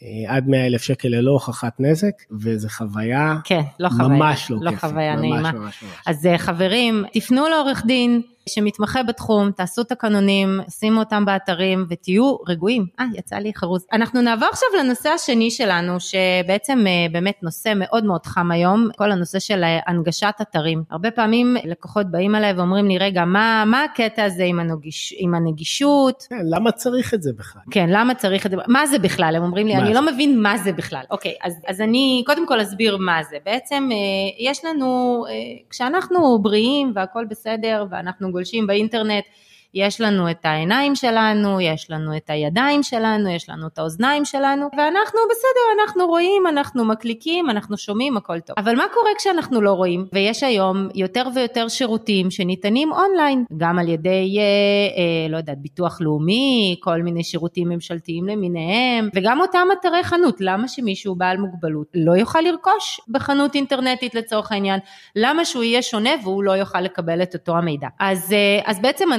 אה, 0.02 0.36
עד 0.36 0.48
100 0.48 0.66
אלף 0.66 0.82
שקל 0.82 1.08
ללא 1.08 1.30
הוכחת 1.30 1.80
נזק, 1.80 2.12
וזו 2.40 2.68
חוויה 2.68 3.36
כן, 3.44 3.60
לא 3.80 3.88
חוויה, 3.88 4.08
ממש 4.08 4.50
לא, 4.50 4.58
לא 4.60 4.70
כיפית. 4.70 4.90
חוויה 4.90 5.12
ממש, 5.16 5.20
נעימה. 5.20 5.52
ממש, 5.52 5.82
ממש. 5.82 5.92
אז 6.06 6.26
אה, 6.26 6.38
חברים, 6.38 7.04
תפנו 7.12 7.48
לעורך 7.48 7.84
דין 7.86 8.22
שמתמחה 8.48 9.02
בתחום, 9.02 9.50
תעשו 9.50 9.84
תקנונים, 9.84 10.60
שימו 10.70 11.00
אותם 11.00 11.24
באתרים 11.24 11.86
ותהיו 11.88 12.36
רגועים. 12.48 12.86
אה, 13.00 13.04
יצא 13.14 13.36
לי 13.36 13.52
חרוז. 13.54 13.86
אנחנו 13.92 14.22
נעבור 14.22 14.48
עכשיו 14.48 14.68
לנושא 14.78 15.08
השני 15.08 15.50
שלנו, 15.50 15.96
שבעצם 16.00 16.84
אה, 16.86 16.92
באמת 17.12 17.42
נושא 17.42 17.72
מאוד 17.76 18.04
מאוד 18.04 18.26
חם 18.26 18.50
היום, 18.50 18.88
כל 18.96 19.12
הנושא 19.12 19.38
של 19.38 19.64
אה, 19.64 19.78
הנגשת 19.86 20.34
אתרים. 20.42 20.82
הרבה 20.90 21.10
פעמים 21.10 21.56
לקוחות 21.64 22.10
באים 22.10 22.34
אליי 22.34 22.52
ואומרים 22.52 22.88
לי, 22.88 22.98
רגע, 22.98 23.24
מה, 23.24 23.64
מה 23.66 23.84
הקטע 23.84 24.24
הזה 24.24 24.44
עם, 24.44 24.60
הנגיש, 24.60 25.14
עם 25.18 25.34
הנגישות? 25.34 26.26
כן, 26.30 26.46
למה 26.50 26.72
צריך 26.72 27.14
את 27.14 27.22
זה 27.22 27.32
בכלל? 27.38 27.62
כן, 27.70 27.86
למה 27.88 28.14
צריך 28.14 28.46
את 28.46 28.50
זה? 28.50 28.56
מה 28.68 28.86
זה 28.86 28.98
בכלל? 28.98 29.36
הם 29.36 29.42
אומרים 29.42 29.66
לי, 29.66 29.76
אני 29.76 29.88
זה? 29.88 29.94
לא 29.94 30.06
מבין 30.12 30.42
מה 30.42 30.58
זה 30.58 30.72
בכלל. 30.72 31.02
אוקיי, 31.10 31.34
אז, 31.42 31.54
אז 31.66 31.80
אני 31.80 32.22
קודם 32.26 32.46
כל 32.46 32.62
אסביר 32.62 32.96
מה 32.96 33.22
זה. 33.30 33.36
בעצם 33.44 33.88
אה, 33.92 33.96
יש 34.50 34.64
לנו, 34.64 35.24
כשאנחנו 35.70 36.38
בריאים 36.38 36.92
והכל 36.94 37.24
בסדר 37.24 37.84
ואנחנו 37.90 38.32
גולשים 38.38 38.66
באינטרנט, 38.66 39.24
יש 39.74 40.00
לנו 40.00 40.30
את 40.30 40.44
העיניים 40.44 40.94
שלנו, 40.94 41.60
יש 41.60 41.90
לנו 41.90 42.16
את 42.16 42.30
הידיים 42.30 42.82
שלנו, 42.82 43.30
יש 43.30 43.50
לנו 43.50 43.66
את 43.66 43.78
האוזניים 43.78 44.24
שלנו, 44.24 44.68
ואנחנו 44.76 45.20
בסדר, 45.30 45.82
אנחנו 45.82 46.06
רואים, 46.06 46.46
אנחנו 46.46 46.84
מקליקים, 46.84 47.50
אנחנו 47.50 47.76
שומעים, 47.76 48.16
הכל 48.16 48.40
טוב. 48.40 48.56
אבל 48.58 48.76
מה 48.76 48.84
קורה 48.94 49.10
כשאנחנו 49.18 49.60
לא 49.60 49.72
רואים? 49.72 50.06
ויש 50.12 50.42
היום 50.42 50.88
יותר 50.94 51.28
ויותר 51.34 51.68
שירותים 51.68 52.30
שניתנים 52.30 52.92
אונליין, 52.92 53.44
גם 53.56 53.78
על 53.78 53.88
ידי, 53.88 54.38
אה, 54.38 54.42
אה, 54.42 55.28
לא 55.28 55.36
יודעת, 55.36 55.58
ביטוח 55.58 56.00
לאומי, 56.00 56.76
כל 56.80 57.02
מיני 57.02 57.24
שירותים 57.24 57.68
ממשלתיים 57.68 58.26
למיניהם, 58.26 59.08
וגם 59.14 59.40
אותם 59.40 59.68
אתרי 59.80 60.02
חנות. 60.02 60.36
למה 60.40 60.68
שמישהו 60.68 61.14
בעל 61.14 61.36
מוגבלות 61.36 61.86
לא 61.94 62.12
יוכל 62.12 62.40
לרכוש 62.40 63.00
בחנות 63.08 63.54
אינטרנטית 63.54 64.14
לצורך 64.14 64.52
העניין? 64.52 64.80
למה 65.16 65.44
שהוא 65.44 65.64
יהיה 65.64 65.82
שונה 65.82 66.10
והוא 66.22 66.44
לא 66.44 66.52
יוכל 66.52 66.80
לקבל 66.80 67.22
את 67.22 67.34
אותו 67.34 67.56
המידע? 67.56 67.88
אז, 68.00 68.32
אה, 68.32 68.60
אז 68.64 68.80
בעצם 68.80 69.12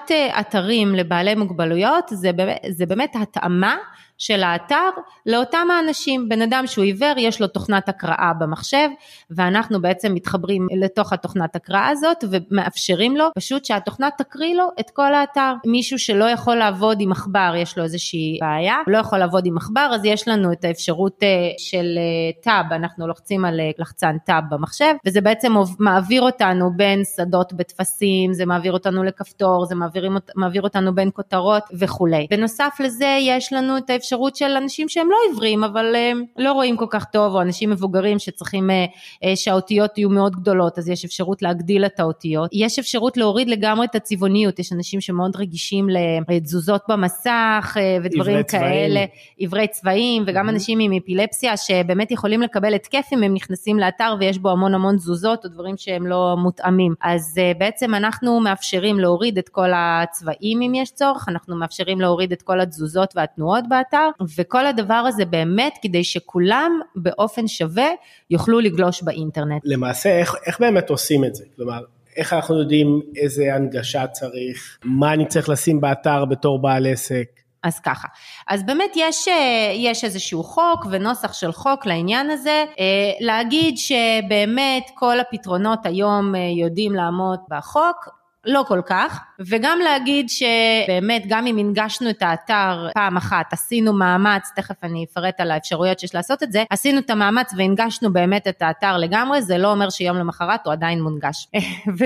הנגשת 0.00 0.10
אה, 0.10 0.40
אתרים 0.40 0.94
לבעלי 0.94 1.34
מוגבלויות 1.34 2.04
זה 2.08 2.32
באמת, 2.32 2.58
זה 2.68 2.86
באמת 2.86 3.16
התאמה 3.22 3.76
של 4.24 4.42
האתר 4.42 4.90
לאותם 5.26 5.66
האנשים. 5.76 6.28
בן 6.28 6.42
אדם 6.42 6.66
שהוא 6.66 6.84
עיוור, 6.84 7.12
יש 7.18 7.40
לו 7.40 7.46
תוכנת 7.46 7.88
הקראה 7.88 8.32
במחשב, 8.38 8.88
ואנחנו 9.30 9.82
בעצם 9.82 10.14
מתחברים 10.14 10.68
לתוך 10.80 11.12
התוכנת 11.12 11.56
הקראה 11.56 11.88
הזאת 11.88 12.24
ומאפשרים 12.30 13.16
לו 13.16 13.24
פשוט 13.34 13.64
שהתוכנה 13.64 14.08
תקריא 14.18 14.54
לו 14.54 14.68
את 14.80 14.90
כל 14.90 15.14
האתר. 15.14 15.54
מישהו 15.66 15.98
שלא 15.98 16.24
יכול 16.24 16.56
לעבוד 16.56 16.98
עם 17.00 17.12
עכבר, 17.12 17.54
יש 17.56 17.78
לו 17.78 17.84
איזושהי 17.84 18.38
בעיה, 18.40 18.76
לא 18.86 18.98
יכול 18.98 19.18
לעבוד 19.18 19.46
עם 19.46 19.56
עכבר, 19.56 19.90
אז 19.94 20.04
יש 20.04 20.28
לנו 20.28 20.52
את 20.52 20.64
האפשרות 20.64 21.22
אה, 21.22 21.28
של 21.58 21.98
טאב, 22.42 22.72
אנחנו 22.72 23.06
לוחצים 23.06 23.44
על 23.44 23.60
אה, 23.60 23.70
לחצן 23.78 24.16
טאב 24.26 24.44
במחשב, 24.50 24.94
וזה 25.06 25.20
בעצם 25.20 25.52
מעביר 25.78 26.22
אותנו 26.22 26.70
בין 26.76 27.02
שדות 27.16 27.52
בטפסים, 27.52 28.32
זה 28.32 28.46
מעביר 28.46 28.72
אותנו 28.72 29.04
לכפתור, 29.04 29.66
זה 29.66 29.74
מעביר, 29.74 30.10
מעביר 30.36 30.62
אותנו 30.62 30.94
בין 30.94 31.10
כותרות 31.14 31.62
וכולי. 31.78 32.26
בנוסף 32.30 32.76
לזה 32.80 33.18
יש 33.20 33.52
לנו 33.52 33.78
את 33.78 33.90
האפשרות 33.90 34.13
האפשרות 34.14 34.36
של 34.36 34.56
אנשים 34.56 34.88
שהם 34.88 35.10
לא 35.10 35.16
עיוורים 35.28 35.64
אבל 35.64 35.94
הם 35.96 36.24
לא 36.36 36.52
רואים 36.52 36.76
כל 36.76 36.86
כך 36.90 37.04
טוב 37.04 37.34
או 37.34 37.42
אנשים 37.42 37.70
מבוגרים 37.70 38.18
שצריכים 38.18 38.70
אה, 38.70 38.84
אה, 39.24 39.36
שהאותיות 39.36 39.98
יהיו 39.98 40.10
מאוד 40.10 40.36
גדולות 40.36 40.78
אז 40.78 40.88
יש 40.88 41.04
אפשרות 41.04 41.42
להגדיל 41.42 41.86
את 41.86 42.00
האותיות. 42.00 42.50
יש 42.52 42.78
אפשרות 42.78 43.16
להוריד 43.16 43.48
לגמרי 43.48 43.86
את 43.86 43.94
הצבעוניות, 43.94 44.58
יש 44.58 44.72
אנשים 44.72 45.00
שמאוד 45.00 45.36
רגישים 45.36 45.88
לתזוזות 46.28 46.82
במסך 46.88 47.76
אה, 47.80 47.96
ודברים 48.04 48.42
כאלה, 48.42 49.04
עיוורי 49.36 49.68
צבעים 49.68 50.24
וגם 50.26 50.46
mm-hmm. 50.46 50.52
אנשים 50.52 50.78
עם 50.80 50.92
אפילפסיה 50.92 51.56
שבאמת 51.56 52.10
יכולים 52.10 52.42
לקבל 52.42 52.74
התקף 52.74 53.06
אם 53.12 53.22
הם 53.22 53.34
נכנסים 53.34 53.78
לאתר 53.78 54.14
ויש 54.20 54.38
בו 54.38 54.50
המון 54.50 54.74
המון 54.74 54.96
תזוזות 54.96 55.44
או 55.44 55.50
דברים 55.50 55.76
שהם 55.76 56.06
לא 56.06 56.36
מותאמים. 56.38 56.94
אז 57.02 57.34
בעצם 57.58 57.94
אנחנו 57.94 58.40
מאפשרים 58.40 59.00
להוריד 59.00 59.38
את 59.38 59.48
כל 59.48 59.70
הצבעים 59.74 60.62
אם 60.62 60.74
יש 60.74 60.90
צורך, 60.90 61.28
אנחנו 61.28 61.56
מאפשרים 61.56 62.00
להוריד 62.00 62.32
את 62.32 62.42
כל 62.42 62.60
התזוזות 62.60 63.12
והתנועות 63.16 63.64
באתר. 63.68 63.93
וכל 64.38 64.66
הדבר 64.66 64.94
הזה 64.94 65.24
באמת 65.24 65.74
כדי 65.82 66.04
שכולם 66.04 66.80
באופן 66.96 67.48
שווה 67.48 67.88
יוכלו 68.30 68.60
לגלוש 68.60 69.02
באינטרנט. 69.02 69.62
למעשה 69.64 70.18
איך, 70.18 70.34
איך 70.46 70.60
באמת 70.60 70.90
עושים 70.90 71.24
את 71.24 71.34
זה? 71.34 71.44
כלומר, 71.56 71.80
איך 72.16 72.32
אנחנו 72.32 72.58
יודעים 72.58 73.00
איזה 73.16 73.54
הנגשה 73.54 74.06
צריך, 74.06 74.78
מה 74.84 75.12
אני 75.12 75.26
צריך 75.26 75.48
לשים 75.48 75.80
באתר 75.80 76.24
בתור 76.24 76.62
בעל 76.62 76.86
עסק? 76.86 77.26
אז 77.64 77.80
ככה, 77.80 78.08
אז 78.48 78.66
באמת 78.66 78.90
יש, 78.96 79.28
אה, 79.28 79.72
יש 79.74 80.04
איזשהו 80.04 80.42
חוק 80.42 80.86
ונוסח 80.90 81.32
של 81.32 81.52
חוק 81.52 81.86
לעניין 81.86 82.30
הזה, 82.30 82.64
אה, 82.78 82.84
להגיד 83.20 83.74
שבאמת 83.78 84.90
כל 84.94 85.20
הפתרונות 85.20 85.86
היום 85.86 86.34
אה, 86.34 86.40
יודעים 86.40 86.92
לעמוד 86.92 87.38
בחוק, 87.48 88.08
לא 88.46 88.64
כל 88.68 88.80
כך, 88.86 89.20
וגם 89.40 89.78
להגיד 89.84 90.28
שבאמת 90.28 91.22
גם 91.28 91.46
אם 91.46 91.58
הנגשנו 91.58 92.10
את 92.10 92.22
האתר 92.22 92.88
פעם 92.94 93.16
אחת, 93.16 93.52
עשינו 93.52 93.92
מאמץ, 93.92 94.50
תכף 94.56 94.74
אני 94.82 95.04
אפרט 95.10 95.40
על 95.40 95.50
האפשרויות 95.50 95.98
שיש 95.98 96.14
לעשות 96.14 96.42
את 96.42 96.52
זה, 96.52 96.64
עשינו 96.70 96.98
את 96.98 97.10
המאמץ 97.10 97.52
והנגשנו 97.56 98.12
באמת 98.12 98.48
את 98.48 98.62
האתר 98.62 98.96
לגמרי, 98.96 99.42
זה 99.42 99.58
לא 99.58 99.70
אומר 99.70 99.90
שיום 99.90 100.16
למחרת 100.16 100.66
הוא 100.66 100.72
עדיין 100.72 101.02
מונגש. 101.02 101.48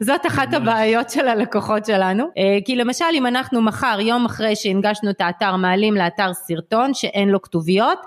וזאת 0.00 0.26
אחת 0.26 0.54
הבעיות 0.54 1.10
של 1.10 1.28
הלקוחות 1.28 1.86
שלנו, 1.86 2.24
אה, 2.38 2.58
כי 2.64 2.76
למשל 2.76 3.04
אם 3.14 3.26
אנחנו 3.26 3.62
מחר, 3.62 3.98
יום 4.00 4.24
אחרי 4.24 4.56
שהנגשנו 4.56 5.10
את 5.10 5.20
האתר, 5.20 5.56
מעלים 5.56 5.94
לאתר 5.94 6.34
סרטון 6.34 6.94
שאין 6.94 7.28
לו 7.28 7.42
כתוביות, 7.42 7.98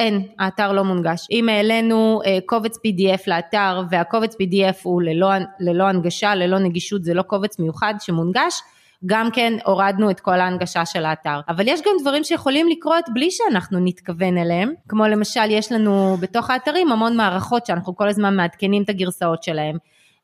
אין, 0.00 0.26
האתר 0.38 0.72
לא 0.72 0.84
מונגש. 0.84 1.26
אם 1.30 1.48
העלינו 1.48 2.20
אה, 2.26 2.38
קובץ 2.46 2.76
PDF 2.76 3.22
לאתר 3.26 3.82
והקובץ 3.90 4.34
PDF 4.34 4.78
הוא 4.82 5.02
ללא, 5.02 5.28
ללא 5.60 5.84
הנגשה, 5.84 6.34
ללא 6.34 6.58
נגישות, 6.58 7.04
זה 7.04 7.14
לא 7.14 7.22
קובץ 7.22 7.58
מיוחד 7.58 7.94
שמונגש, 8.00 8.62
גם 9.06 9.30
כן 9.32 9.52
הורדנו 9.64 10.10
את 10.10 10.20
כל 10.20 10.40
ההנגשה 10.40 10.86
של 10.86 11.04
האתר. 11.04 11.40
אבל 11.48 11.68
יש 11.68 11.80
גם 11.80 11.92
דברים 12.00 12.24
שיכולים 12.24 12.68
לקרות 12.68 13.04
בלי 13.14 13.30
שאנחנו 13.30 13.78
נתכוון 13.84 14.38
אליהם, 14.38 14.72
כמו 14.88 15.06
למשל 15.06 15.50
יש 15.50 15.72
לנו 15.72 16.16
בתוך 16.20 16.50
האתרים 16.50 16.92
המון 16.92 17.16
מערכות 17.16 17.66
שאנחנו 17.66 17.96
כל 17.96 18.08
הזמן 18.08 18.36
מעדכנים 18.36 18.82
את 18.82 18.88
הגרסאות 18.88 19.42
שלהם. 19.42 19.76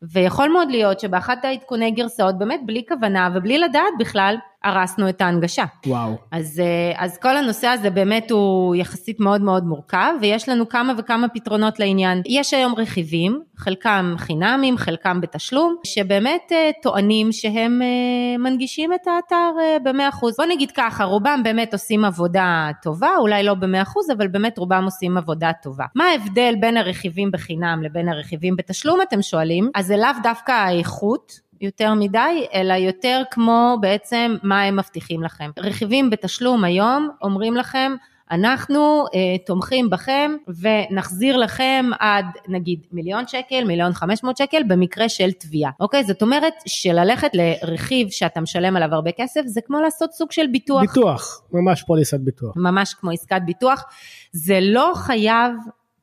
ויכול 0.02 0.48
מאוד 0.48 0.70
להיות 0.70 1.00
שבאחת 1.00 1.44
העדכוני 1.44 1.90
גרסאות 1.90 2.38
באמת 2.38 2.60
בלי 2.66 2.82
כוונה 2.88 3.28
ובלי 3.34 3.58
לדעת 3.58 3.92
בכלל 3.98 4.36
הרסנו 4.66 5.08
את 5.08 5.20
ההנגשה. 5.20 5.64
וואו. 5.86 6.16
אז, 6.32 6.60
אה, 6.64 7.04
אז 7.04 7.18
כל 7.18 7.36
הנושא 7.36 7.66
הזה 7.66 7.90
באמת 7.90 8.30
הוא 8.30 8.74
יחסית 8.74 9.20
מאוד 9.20 9.42
מאוד 9.42 9.64
מורכב, 9.64 10.12
ויש 10.20 10.48
לנו 10.48 10.68
כמה 10.68 10.92
וכמה 10.98 11.28
פתרונות 11.28 11.80
לעניין. 11.80 12.22
יש 12.26 12.54
היום 12.54 12.74
רכיבים, 12.76 13.40
חלקם 13.56 14.14
חינמים, 14.18 14.76
חלקם 14.78 15.20
בתשלום, 15.20 15.76
שבאמת 15.84 16.52
אה, 16.52 16.70
טוענים 16.82 17.32
שהם 17.32 17.82
אה, 17.82 18.38
מנגישים 18.38 18.92
את 18.92 19.06
האתר 19.06 19.50
ב-100%. 19.84 20.20
בוא 20.38 20.44
נגיד 20.48 20.70
ככה, 20.70 21.04
רובם 21.04 21.40
באמת 21.44 21.72
עושים 21.72 22.04
עבודה 22.04 22.70
טובה, 22.82 23.10
אולי 23.18 23.42
לא 23.42 23.54
ב-100%, 23.54 24.14
אבל 24.16 24.28
באמת 24.28 24.58
רובם 24.58 24.84
עושים 24.84 25.16
עבודה 25.16 25.50
טובה. 25.62 25.84
מה 25.94 26.04
ההבדל 26.04 26.54
בין 26.60 26.76
הרכיבים 26.76 27.30
בחינם 27.30 27.82
לבין 27.82 28.08
הרכיבים 28.08 28.56
בתשלום, 28.56 29.00
אתם 29.02 29.22
שואלים? 29.22 29.70
אז 29.74 29.86
זה 29.86 29.96
לאו 29.96 30.10
דווקא 30.22 30.52
האיכות, 30.52 31.45
יותר 31.60 31.94
מדי, 31.94 32.46
אלא 32.54 32.72
יותר 32.74 33.22
כמו 33.30 33.76
בעצם 33.80 34.36
מה 34.42 34.62
הם 34.62 34.76
מבטיחים 34.76 35.22
לכם. 35.22 35.50
רכיבים 35.58 36.10
בתשלום 36.10 36.64
היום 36.64 37.08
אומרים 37.22 37.56
לכם, 37.56 37.92
אנחנו 38.30 39.04
אה, 39.14 39.38
תומכים 39.46 39.90
בכם 39.90 40.32
ונחזיר 40.60 41.36
לכם 41.36 41.86
עד 42.00 42.26
נגיד 42.48 42.86
מיליון 42.92 43.26
שקל, 43.26 43.64
מיליון 43.64 43.92
חמש 43.92 44.24
מאות 44.24 44.36
שקל 44.36 44.62
במקרה 44.68 45.08
של 45.08 45.32
תביעה, 45.32 45.70
אוקיי? 45.80 46.04
זאת 46.04 46.22
אומרת 46.22 46.54
שללכת 46.66 47.30
לרכיב 47.34 48.08
שאתה 48.10 48.40
משלם 48.40 48.76
עליו 48.76 48.94
הרבה 48.94 49.10
כסף 49.12 49.40
זה 49.46 49.60
כמו 49.66 49.80
לעשות 49.80 50.12
סוג 50.12 50.32
של 50.32 50.46
ביטוח. 50.52 50.80
ביטוח, 50.80 51.42
ממש 51.52 51.82
פוליסת 51.82 52.20
ביטוח. 52.20 52.54
ממש 52.56 52.94
כמו 52.94 53.10
עסקת 53.10 53.40
ביטוח. 53.46 53.84
זה 54.32 54.58
לא 54.62 54.92
חייב 54.96 55.52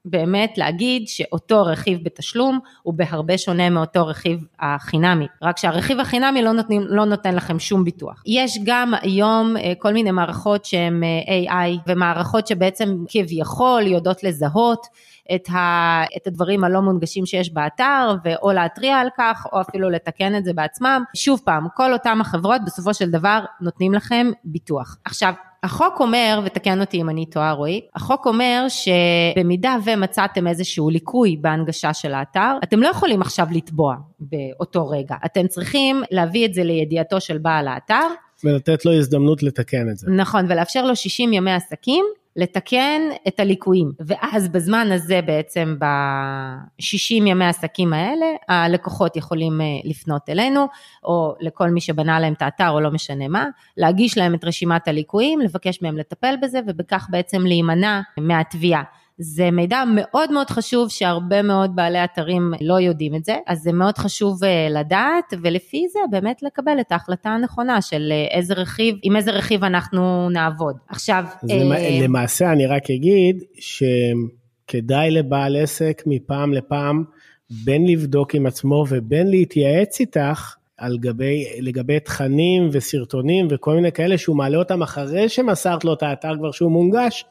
באמת 0.05 0.57
להגיד 0.57 1.07
שאותו 1.07 1.63
רכיב 1.63 1.99
בתשלום 2.03 2.59
הוא 2.81 2.93
בהרבה 2.93 3.37
שונה 3.37 3.69
מאותו 3.69 4.07
רכיב 4.07 4.45
החינמי, 4.59 5.27
רק 5.41 5.57
שהרכיב 5.57 5.99
החינמי 5.99 6.41
לא, 6.41 6.51
נותנים, 6.51 6.81
לא 6.85 7.05
נותן 7.05 7.35
לכם 7.35 7.59
שום 7.59 7.83
ביטוח. 7.83 8.23
יש 8.25 8.59
גם 8.63 8.93
היום 9.01 9.57
אה, 9.57 9.73
כל 9.79 9.93
מיני 9.93 10.11
מערכות 10.11 10.65
שהן 10.65 11.03
אה, 11.03 11.65
AI 11.67 11.79
ומערכות 11.87 12.47
שבעצם 12.47 12.97
כביכול 13.07 13.87
יודעות 13.87 14.23
לזהות 14.23 14.87
את, 15.35 15.49
ה, 15.49 16.03
את 16.17 16.27
הדברים 16.27 16.63
הלא 16.63 16.81
מונגשים 16.81 17.25
שיש 17.25 17.53
באתר 17.53 18.15
ואו 18.23 18.51
להתריע 18.51 18.97
על 18.97 19.07
כך 19.17 19.47
או 19.53 19.61
אפילו 19.61 19.89
לתקן 19.89 20.35
את 20.35 20.43
זה 20.45 20.53
בעצמם. 20.53 21.03
שוב 21.15 21.41
פעם, 21.45 21.67
כל 21.75 21.93
אותם 21.93 22.21
החברות 22.21 22.61
בסופו 22.65 22.93
של 22.93 23.09
דבר 23.09 23.39
נותנים 23.61 23.93
לכם 23.93 24.31
ביטוח. 24.43 24.97
עכשיו, 25.05 25.33
החוק 25.63 25.99
אומר, 25.99 26.39
ותקן 26.45 26.81
אותי 26.81 27.01
אם 27.01 27.09
אני 27.09 27.25
טועה 27.25 27.51
רועי, 27.51 27.81
החוק 27.95 28.27
אומר 28.27 28.65
שבמידה 28.69 29.75
ומצאתם 29.85 30.47
איזשהו 30.47 30.89
ליקוי 30.89 31.37
בהנגשה 31.41 31.93
של 31.93 32.13
האתר, 32.13 32.57
אתם 32.63 32.79
לא 32.81 32.87
יכולים 32.87 33.21
עכשיו 33.21 33.47
לתבוע 33.51 33.95
באותו 34.19 34.87
רגע, 34.87 35.15
אתם 35.25 35.47
צריכים 35.47 36.01
להביא 36.11 36.45
את 36.45 36.53
זה 36.53 36.63
לידיעתו 36.63 37.21
של 37.21 37.37
בעל 37.37 37.67
האתר. 37.67 38.07
ולתת 38.43 38.85
לו 38.85 38.93
הזדמנות 38.93 39.43
לתקן 39.43 39.89
את 39.91 39.97
זה. 39.97 40.11
נכון, 40.11 40.45
ולאפשר 40.49 40.85
לו 40.85 40.95
60 40.95 41.33
ימי 41.33 41.51
עסקים 41.51 42.05
לתקן 42.35 43.01
את 43.27 43.39
הליקויים, 43.39 43.91
ואז 43.99 44.49
בזמן 44.49 44.87
הזה 44.91 45.19
בעצם 45.25 45.75
ב-60 45.79 47.13
ימי 47.13 47.45
עסקים 47.45 47.93
האלה, 47.93 48.25
הלקוחות 48.47 49.15
יכולים 49.15 49.61
אה, 49.61 49.65
לפנות 49.83 50.29
אלינו, 50.29 50.67
או 51.03 51.35
לכל 51.39 51.69
מי 51.69 51.81
שבנה 51.81 52.19
להם 52.19 52.33
את 52.33 52.41
האתר 52.41 52.69
או 52.69 52.79
לא 52.79 52.91
משנה 52.91 53.27
מה, 53.27 53.45
להגיש 53.77 54.17
להם 54.17 54.33
את 54.35 54.43
רשימת 54.43 54.87
הליקויים, 54.87 55.41
לבקש 55.41 55.81
מהם 55.81 55.97
לטפל 55.97 56.35
בזה, 56.41 56.59
ובכך 56.67 57.07
בעצם 57.09 57.45
להימנע 57.45 58.01
מהתביעה. 58.17 58.83
זה 59.17 59.51
מידע 59.51 59.83
מאוד 59.95 60.31
מאוד 60.31 60.49
חשוב 60.49 60.89
שהרבה 60.89 61.41
מאוד 61.41 61.75
בעלי 61.75 62.03
אתרים 62.03 62.51
לא 62.61 62.79
יודעים 62.79 63.15
את 63.15 63.25
זה, 63.25 63.35
אז 63.47 63.59
זה 63.59 63.71
מאוד 63.71 63.97
חשוב 63.97 64.43
אה, 64.43 64.67
לדעת 64.69 65.33
ולפי 65.41 65.85
זה 65.93 65.99
באמת 66.11 66.43
לקבל 66.43 66.79
את 66.79 66.91
ההחלטה 66.91 67.29
הנכונה 67.29 67.81
של 67.81 68.09
אה, 68.11 68.37
איזה 68.37 68.53
רכיב, 68.53 68.95
עם 69.03 69.15
איזה 69.15 69.31
רכיב 69.31 69.63
אנחנו 69.63 70.29
נעבוד. 70.29 70.75
עכשיו... 70.89 71.25
אז 71.43 71.49
אה... 71.51 71.99
למעשה 72.03 72.51
אני 72.51 72.65
רק 72.65 72.89
אגיד 72.89 73.43
שכדאי 73.59 75.11
לבעל 75.11 75.55
עסק 75.55 76.03
מפעם 76.05 76.53
לפעם 76.53 77.03
בין 77.65 77.87
לבדוק 77.87 78.35
עם 78.35 78.45
עצמו 78.45 78.85
ובין 78.89 79.27
להתייעץ 79.27 79.99
איתך 79.99 80.55
על 80.77 80.97
גבי, 80.97 81.45
לגבי 81.59 81.99
תכנים 81.99 82.69
וסרטונים 82.71 83.47
וכל 83.49 83.75
מיני 83.75 83.91
כאלה 83.91 84.17
שהוא 84.17 84.37
מעלה 84.37 84.57
אותם 84.57 84.81
אחרי 84.81 85.29
שמסרת 85.29 85.85
לו 85.85 85.93
את 85.93 86.03
האתר 86.03 86.37
כבר 86.37 86.51
שהוא 86.51 86.71
מונגש. 86.71 87.25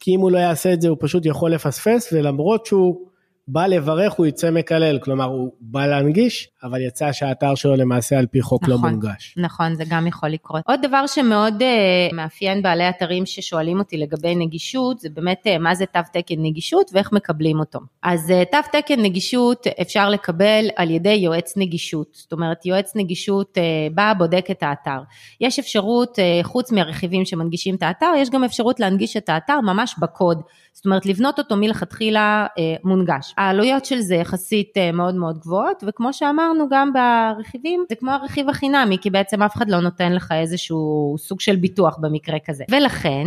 כי 0.00 0.14
אם 0.14 0.20
הוא 0.20 0.30
לא 0.30 0.38
יעשה 0.38 0.72
את 0.72 0.80
זה 0.80 0.88
הוא 0.88 0.96
פשוט 1.00 1.26
יכול 1.26 1.52
לפספס, 1.52 2.12
ולמרות 2.12 2.66
שהוא 2.66 3.08
בא 3.50 3.66
לברך 3.66 4.12
הוא 4.12 4.26
יצא 4.26 4.50
מקלל, 4.50 4.98
כלומר 4.98 5.24
הוא 5.24 5.52
בא 5.60 5.86
להנגיש, 5.86 6.48
אבל 6.62 6.80
יצא 6.80 7.12
שהאתר 7.12 7.54
שלו 7.54 7.76
למעשה 7.76 8.18
על 8.18 8.26
פי 8.26 8.42
חוק 8.42 8.68
לא 8.68 8.74
נכון, 8.74 8.90
לא 8.90 8.90
מונגש. 8.90 9.34
נכון, 9.36 9.74
זה 9.74 9.84
גם 9.88 10.06
יכול 10.06 10.28
לקרות. 10.28 10.62
עוד 10.66 10.80
דבר 10.82 11.06
שמאוד 11.06 11.62
uh, 11.62 12.14
מאפיין 12.14 12.62
בעלי 12.62 12.88
אתרים 12.88 13.26
ששואלים 13.26 13.78
אותי 13.78 13.96
לגבי 13.96 14.34
נגישות, 14.34 15.00
זה 15.00 15.08
באמת 15.14 15.46
uh, 15.46 15.58
מה 15.58 15.74
זה 15.74 15.86
תו 15.86 16.00
תקן 16.12 16.34
נגישות 16.38 16.90
ואיך 16.94 17.12
מקבלים 17.12 17.60
אותו. 17.60 17.78
אז 18.02 18.30
uh, 18.30 18.52
תו 18.52 18.78
תקן 18.78 19.02
נגישות 19.02 19.66
אפשר 19.80 20.10
לקבל 20.10 20.68
על 20.76 20.90
ידי 20.90 21.12
יועץ 21.14 21.56
נגישות, 21.56 22.08
זאת 22.12 22.32
אומרת 22.32 22.66
יועץ 22.66 22.92
נגישות 22.96 23.58
uh, 23.58 23.94
בא, 23.94 24.12
בודק 24.18 24.46
את 24.50 24.62
האתר. 24.62 25.00
יש 25.40 25.58
אפשרות, 25.58 26.18
uh, 26.18 26.46
חוץ 26.46 26.72
מהרכיבים 26.72 27.24
שמנגישים 27.24 27.74
את 27.74 27.82
האתר, 27.82 28.12
יש 28.18 28.30
גם 28.30 28.44
אפשרות 28.44 28.80
להנגיש 28.80 29.16
את 29.16 29.28
האתר 29.28 29.60
ממש 29.60 29.94
בקוד. 29.98 30.40
זאת 30.78 30.86
אומרת 30.86 31.06
לבנות 31.06 31.38
אותו 31.38 31.56
מלכתחילה 31.56 32.46
אה, 32.58 32.62
מונגש. 32.84 33.34
העלויות 33.36 33.84
של 33.84 34.00
זה 34.00 34.14
יחסית 34.14 34.76
אה, 34.76 34.92
מאוד 34.92 35.14
מאוד 35.14 35.38
גבוהות 35.38 35.84
וכמו 35.86 36.12
שאמרנו 36.12 36.68
גם 36.70 36.92
ברכיבים 36.92 37.84
זה 37.88 37.94
כמו 37.94 38.10
הרכיב 38.10 38.48
החינמי 38.48 38.98
כי 39.00 39.10
בעצם 39.10 39.42
אף 39.42 39.56
אחד 39.56 39.70
לא 39.70 39.80
נותן 39.80 40.12
לך 40.12 40.32
איזשהו 40.32 41.14
סוג 41.18 41.40
של 41.40 41.56
ביטוח 41.56 41.98
במקרה 42.00 42.38
כזה. 42.46 42.64
ולכן 42.70 43.26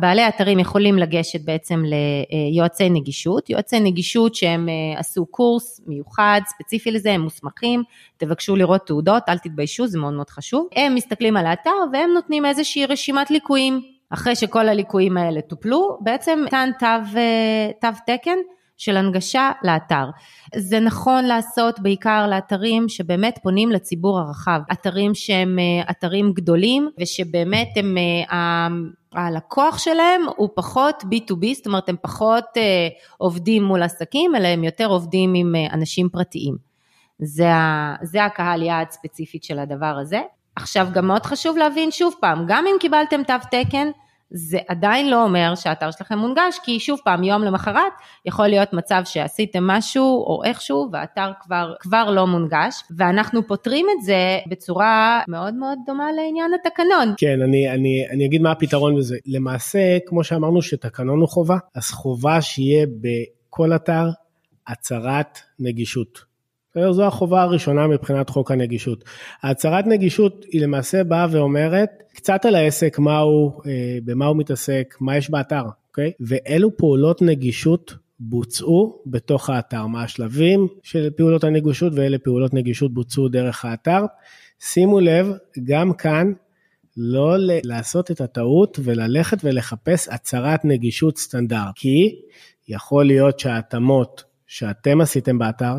בעלי 0.00 0.22
האתרים 0.22 0.58
יכולים 0.58 0.98
לגשת 0.98 1.40
בעצם 1.44 1.82
ליועצי 1.84 2.90
נגישות, 2.90 3.50
יועצי 3.50 3.80
נגישות 3.80 4.34
שהם 4.34 4.68
אה, 4.68 5.00
עשו 5.00 5.26
קורס 5.26 5.80
מיוחד 5.86 6.40
ספציפי 6.46 6.90
לזה 6.90 7.12
הם 7.12 7.20
מוסמכים 7.20 7.82
תבקשו 8.16 8.56
לראות 8.56 8.86
תעודות 8.86 9.22
אל 9.28 9.38
תתביישו 9.38 9.86
זה 9.86 9.98
מאוד 9.98 10.12
מאוד 10.12 10.30
חשוב. 10.30 10.68
הם 10.76 10.94
מסתכלים 10.94 11.36
על 11.36 11.46
האתר 11.46 11.70
והם 11.92 12.10
נותנים 12.14 12.46
איזושהי 12.46 12.86
רשימת 12.86 13.30
ליקויים 13.30 13.95
אחרי 14.10 14.36
שכל 14.36 14.68
הליקויים 14.68 15.16
האלה 15.16 15.40
טופלו, 15.40 15.98
בעצם 16.00 16.38
ניתן 16.44 16.70
תו, 16.78 16.86
אה, 17.16 17.70
תו 17.80 17.88
תקן 18.06 18.38
של 18.76 18.96
הנגשה 18.96 19.50
לאתר. 19.62 20.04
זה 20.56 20.80
נכון 20.80 21.24
לעשות 21.24 21.80
בעיקר 21.80 22.26
לאתרים 22.26 22.88
שבאמת 22.88 23.38
פונים 23.42 23.70
לציבור 23.70 24.18
הרחב, 24.18 24.60
אתרים 24.72 25.14
שהם 25.14 25.58
אה, 25.58 25.90
אתרים 25.90 26.32
גדולים 26.32 26.90
ושבאמת 27.00 27.68
הם, 27.76 27.96
אה, 27.98 28.68
הלקוח 29.12 29.78
שלהם 29.78 30.20
הוא 30.36 30.48
פחות 30.54 31.02
B2B, 31.02 31.54
זאת 31.54 31.66
אומרת 31.66 31.88
הם 31.88 31.96
פחות 32.02 32.44
עובדים 33.18 33.64
מול 33.64 33.82
עסקים, 33.82 34.36
אלא 34.36 34.48
הם 34.48 34.64
יותר 34.64 34.86
עובדים 34.86 35.34
עם 35.34 35.54
אנשים 35.72 36.08
פרטיים. 36.08 36.56
זה, 37.18 37.48
זה 38.02 38.24
הקהל 38.24 38.62
יעד 38.62 38.90
ספציפית 38.90 39.44
של 39.44 39.58
הדבר 39.58 39.98
הזה. 40.00 40.20
עכשיו 40.56 40.86
גם 40.92 41.06
מאוד 41.06 41.22
חשוב 41.22 41.56
להבין 41.56 41.90
שוב 41.90 42.14
פעם, 42.20 42.44
גם 42.48 42.64
אם 42.66 42.76
קיבלתם 42.80 43.22
תו 43.22 43.34
תקן, 43.50 43.90
זה 44.30 44.58
עדיין 44.68 45.10
לא 45.10 45.24
אומר 45.24 45.54
שהאתר 45.54 45.90
שלכם 45.90 46.18
מונגש, 46.18 46.58
כי 46.64 46.80
שוב 46.80 46.98
פעם, 47.04 47.24
יום 47.24 47.42
למחרת 47.42 47.92
יכול 48.24 48.46
להיות 48.46 48.72
מצב 48.72 49.02
שעשיתם 49.04 49.66
משהו 49.66 50.24
או 50.26 50.44
איכשהו 50.44 50.88
והאתר 50.92 51.30
כבר, 51.40 51.74
כבר 51.80 52.10
לא 52.10 52.26
מונגש, 52.26 52.82
ואנחנו 52.96 53.46
פותרים 53.46 53.86
את 53.96 54.04
זה 54.04 54.38
בצורה 54.46 55.22
מאוד 55.28 55.54
מאוד 55.54 55.78
דומה 55.86 56.12
לעניין 56.12 56.50
התקנון. 56.54 57.14
כן, 57.16 57.42
אני, 57.42 57.70
אני, 57.70 58.06
אני 58.10 58.26
אגיד 58.26 58.42
מה 58.42 58.50
הפתרון 58.50 58.96
בזה. 58.96 59.16
למעשה, 59.26 59.98
כמו 60.06 60.24
שאמרנו 60.24 60.62
שתקנון 60.62 61.20
הוא 61.20 61.28
חובה, 61.28 61.56
אז 61.74 61.90
חובה 61.90 62.40
שיהיה 62.42 62.86
בכל 63.00 63.72
אתר 63.72 64.08
הצהרת 64.66 65.38
נגישות. 65.58 66.35
זו 66.90 67.06
החובה 67.06 67.42
הראשונה 67.42 67.86
מבחינת 67.86 68.30
חוק 68.30 68.50
הנגישות. 68.50 69.04
הצהרת 69.42 69.86
נגישות 69.86 70.44
היא 70.50 70.62
למעשה 70.62 71.04
באה 71.04 71.26
ואומרת 71.30 71.90
קצת 72.14 72.44
על 72.44 72.54
העסק, 72.54 72.98
מה 72.98 73.18
הוא, 73.18 73.52
אה, 73.66 73.98
במה 74.04 74.26
הוא 74.26 74.36
מתעסק, 74.36 74.94
מה 75.00 75.16
יש 75.16 75.30
באתר, 75.30 75.62
אוקיי? 75.88 76.12
ואילו 76.20 76.76
פעולות 76.76 77.22
נגישות 77.22 77.94
בוצעו 78.20 79.02
בתוך 79.06 79.50
האתר, 79.50 79.86
מה 79.86 80.02
השלבים 80.02 80.68
של 80.82 81.10
פעולות 81.16 81.44
הנגישות 81.44 81.92
ואילו 81.96 82.22
פעולות 82.22 82.54
נגישות 82.54 82.94
בוצעו 82.94 83.28
דרך 83.28 83.64
האתר. 83.64 84.04
שימו 84.60 85.00
לב, 85.00 85.32
גם 85.64 85.92
כאן 85.92 86.32
לא 86.96 87.34
לעשות 87.38 88.10
את 88.10 88.20
הטעות 88.20 88.78
וללכת 88.82 89.38
ולחפש 89.44 90.08
הצהרת 90.08 90.64
נגישות 90.64 91.18
סטנדרט, 91.18 91.72
כי 91.74 92.20
יכול 92.68 93.06
להיות 93.06 93.40
שההתאמות 93.40 94.24
שאתם 94.46 95.00
עשיתם 95.00 95.38
באתר 95.38 95.74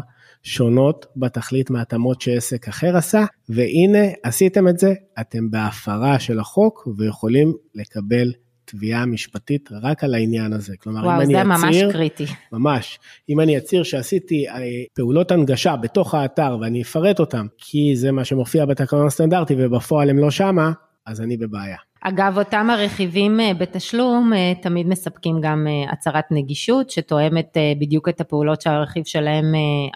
שונות 0.47 1.05
בתכלית 1.15 1.69
מהתאמות 1.69 2.21
שעסק 2.21 2.67
אחר 2.67 2.97
עשה, 2.97 3.25
והנה 3.49 4.07
עשיתם 4.23 4.67
את 4.67 4.79
זה, 4.79 4.93
אתם 5.19 5.51
בהפרה 5.51 6.19
של 6.19 6.39
החוק 6.39 6.87
ויכולים 6.97 7.53
לקבל 7.75 8.33
תביעה 8.65 9.05
משפטית 9.05 9.69
רק 9.81 10.03
על 10.03 10.13
העניין 10.13 10.53
הזה. 10.53 10.77
כלומר, 10.77 10.99
וואו, 10.99 11.15
אם 11.15 11.21
אני 11.21 11.25
אצהיר... 11.25 11.47
וואו, 11.47 11.61
זה 11.61 11.67
ממש 11.67 11.93
קריטי. 11.93 12.25
ממש. 12.51 12.99
אם 13.29 13.39
אני 13.39 13.57
אצהיר 13.57 13.83
שעשיתי 13.83 14.49
אה, 14.49 14.59
פעולות 14.93 15.31
הנגשה 15.31 15.75
בתוך 15.75 16.13
האתר 16.13 16.57
ואני 16.61 16.81
אפרט 16.81 17.19
אותם, 17.19 17.47
כי 17.57 17.95
זה 17.95 18.11
מה 18.11 18.25
שמופיע 18.25 18.65
בתקנון 18.65 19.07
הסטנדרטי 19.07 19.55
ובפועל 19.57 20.09
הם 20.09 20.17
לא 20.17 20.31
שמה, 20.31 20.71
אז 21.05 21.21
אני 21.21 21.37
בבעיה. 21.37 21.77
אגב, 22.07 22.37
אותם 22.37 22.69
הרכיבים 22.69 23.39
אה, 23.39 23.53
בתשלום 23.53 24.33
אה, 24.33 24.53
תמיד 24.61 24.87
מספקים 24.87 25.41
גם 25.41 25.67
אה, 25.67 25.91
הצהרת 25.91 26.25
נגישות, 26.31 26.89
שתואמת 26.89 27.57
בדיוק 27.79 28.09
את 28.09 28.21
הפעולות 28.21 28.61
שהרכיב 28.61 29.05
שלהם 29.05 29.45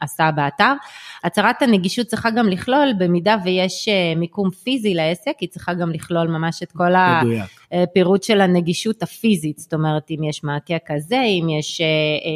עשה 0.01 0.29
באתר. 0.35 0.73
הצהרת 1.23 1.61
הנגישות 1.61 2.07
צריכה 2.07 2.29
גם 2.29 2.47
לכלול, 2.47 2.93
במידה 2.99 3.35
ויש 3.43 3.89
מיקום 4.15 4.49
פיזי 4.49 4.93
לעסק, 4.93 5.33
היא 5.39 5.49
צריכה 5.49 5.73
גם 5.73 5.91
לכלול 5.91 6.27
ממש 6.27 6.63
את 6.63 6.71
כל 6.71 6.91
הפירוט 7.71 8.23
של 8.23 8.41
הנגישות 8.41 9.03
הפיזית, 9.03 9.57
זאת 9.57 9.73
אומרת, 9.73 10.11
אם 10.11 10.23
יש 10.23 10.43
מעקה 10.43 10.77
כזה, 10.85 11.21
אם 11.21 11.47
יש 11.59 11.81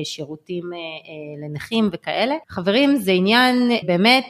שירותים 0.03 0.63
לנכים 1.43 1.89
וכאלה. 1.91 2.35
חברים, 2.49 2.95
זה 2.95 3.11
עניין 3.11 3.71
באמת... 3.85 4.25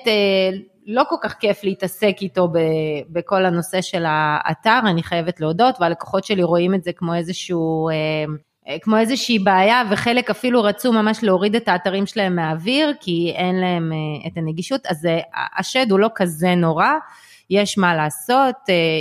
לא 0.85 1.03
כל 1.09 1.15
כך 1.21 1.33
כיף 1.33 1.63
להתעסק 1.63 2.15
איתו 2.21 2.47
בכל 3.09 3.45
הנושא 3.45 3.81
של 3.81 4.03
האתר, 4.07 4.79
אני 4.85 5.03
חייבת 5.03 5.41
להודות, 5.41 5.75
והלקוחות 5.79 6.23
שלי 6.23 6.43
רואים 6.43 6.75
את 6.75 6.83
זה 6.83 6.91
כמו 6.95 7.15
איזשהו... 7.15 7.89
אה, 7.89 7.95
אה, 8.67 8.79
כמו 8.81 8.97
איזושהי 8.97 9.39
בעיה 9.39 9.83
וחלק 9.91 10.29
אפילו 10.29 10.63
רצו 10.63 10.93
ממש 10.93 11.23
להוריד 11.23 11.55
את 11.55 11.67
האתרים 11.67 12.05
שלהם 12.05 12.35
מהאוויר 12.35 12.93
כי 12.99 13.33
אין 13.35 13.55
להם 13.55 13.91
אה, 13.91 14.27
את 14.27 14.37
הנגישות 14.37 14.85
אז 14.85 15.07
השד 15.57 15.91
הוא 15.91 15.99
לא 15.99 16.09
כזה 16.15 16.55
נורא, 16.55 16.89
יש 17.49 17.77
מה 17.77 17.95
לעשות, 17.95 18.55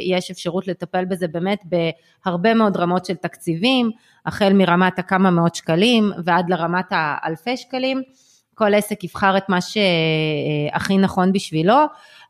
יש 0.09 0.31
אפשרות 0.31 0.69
לטפל 0.69 1.05
בזה 1.05 1.29
באמת 1.29 1.59
בהרבה 2.25 2.55
מאוד 2.55 2.77
רמות 2.77 3.05
של 3.05 3.15
תקציבים, 3.15 3.91
החל 4.27 4.53
מרמת 4.53 4.99
הכמה 4.99 5.31
מאות 5.31 5.55
שקלים 5.55 6.13
ועד 6.25 6.51
לרמת 6.51 6.87
האלפי 6.91 7.57
שקלים. 7.57 8.03
כל 8.55 8.75
עסק 8.75 9.05
יבחר 9.05 9.37
את 9.37 9.49
מה 9.49 9.59
שהכי 9.61 10.99
נכון 10.99 11.33
בשבילו, 11.33 11.77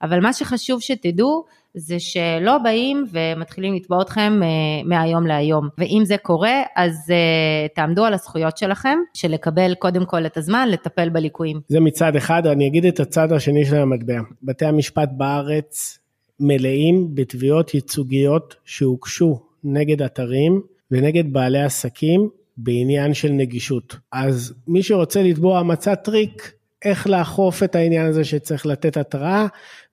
אבל 0.03 0.21
מה 0.21 0.33
שחשוב 0.33 0.81
שתדעו 0.81 1.45
זה 1.75 2.01
שלא 2.01 2.59
באים 2.59 3.07
ומתחילים 3.13 3.75
לתבוע 3.75 4.03
אתכם 4.03 4.41
אה, 4.43 4.49
מהיום 4.85 5.27
להיום. 5.27 5.69
ואם 5.79 6.03
זה 6.05 6.17
קורה, 6.23 6.63
אז 6.77 7.11
אה, 7.11 7.67
תעמדו 7.75 8.05
על 8.05 8.15
הזכויות 8.15 8.59
שלכם, 8.59 8.99
של 9.15 9.31
לקבל 9.31 9.75
קודם 9.75 10.05
כל 10.05 10.27
את 10.27 10.37
הזמן 10.37 10.69
לטפל 10.71 11.09
בליקויים. 11.09 11.61
זה 11.69 11.81
מצד 11.81 12.17
אחד, 12.17 12.47
אני 12.47 12.67
אגיד 12.67 12.87
את 12.87 13.01
הצד 13.01 13.33
השני 13.33 13.65
של 13.65 13.77
המטבע. 13.77 14.21
בתי 14.43 14.67
המשפט 14.67 15.09
בארץ 15.17 15.99
מלאים 16.41 17.15
בתביעות 17.15 17.75
ייצוגיות 17.75 18.55
שהוגשו 18.65 19.41
נגד 19.65 20.03
אתרים 20.03 20.61
ונגד 20.91 21.33
בעלי 21.33 21.63
עסקים 21.63 22.29
בעניין 22.57 23.15
של 23.15 23.33
נגישות. 23.33 23.97
אז 24.13 24.55
מי 24.69 24.83
שרוצה 24.83 25.23
לתבוע 25.23 25.63
מצא 25.63 25.95
טריק 25.95 26.53
איך 26.85 27.07
לאכוף 27.07 27.63
את 27.63 27.75
העניין 27.75 28.07
הזה 28.07 28.25
שצריך 28.25 28.67
לתת 28.67 28.97
התראה, 28.97 29.47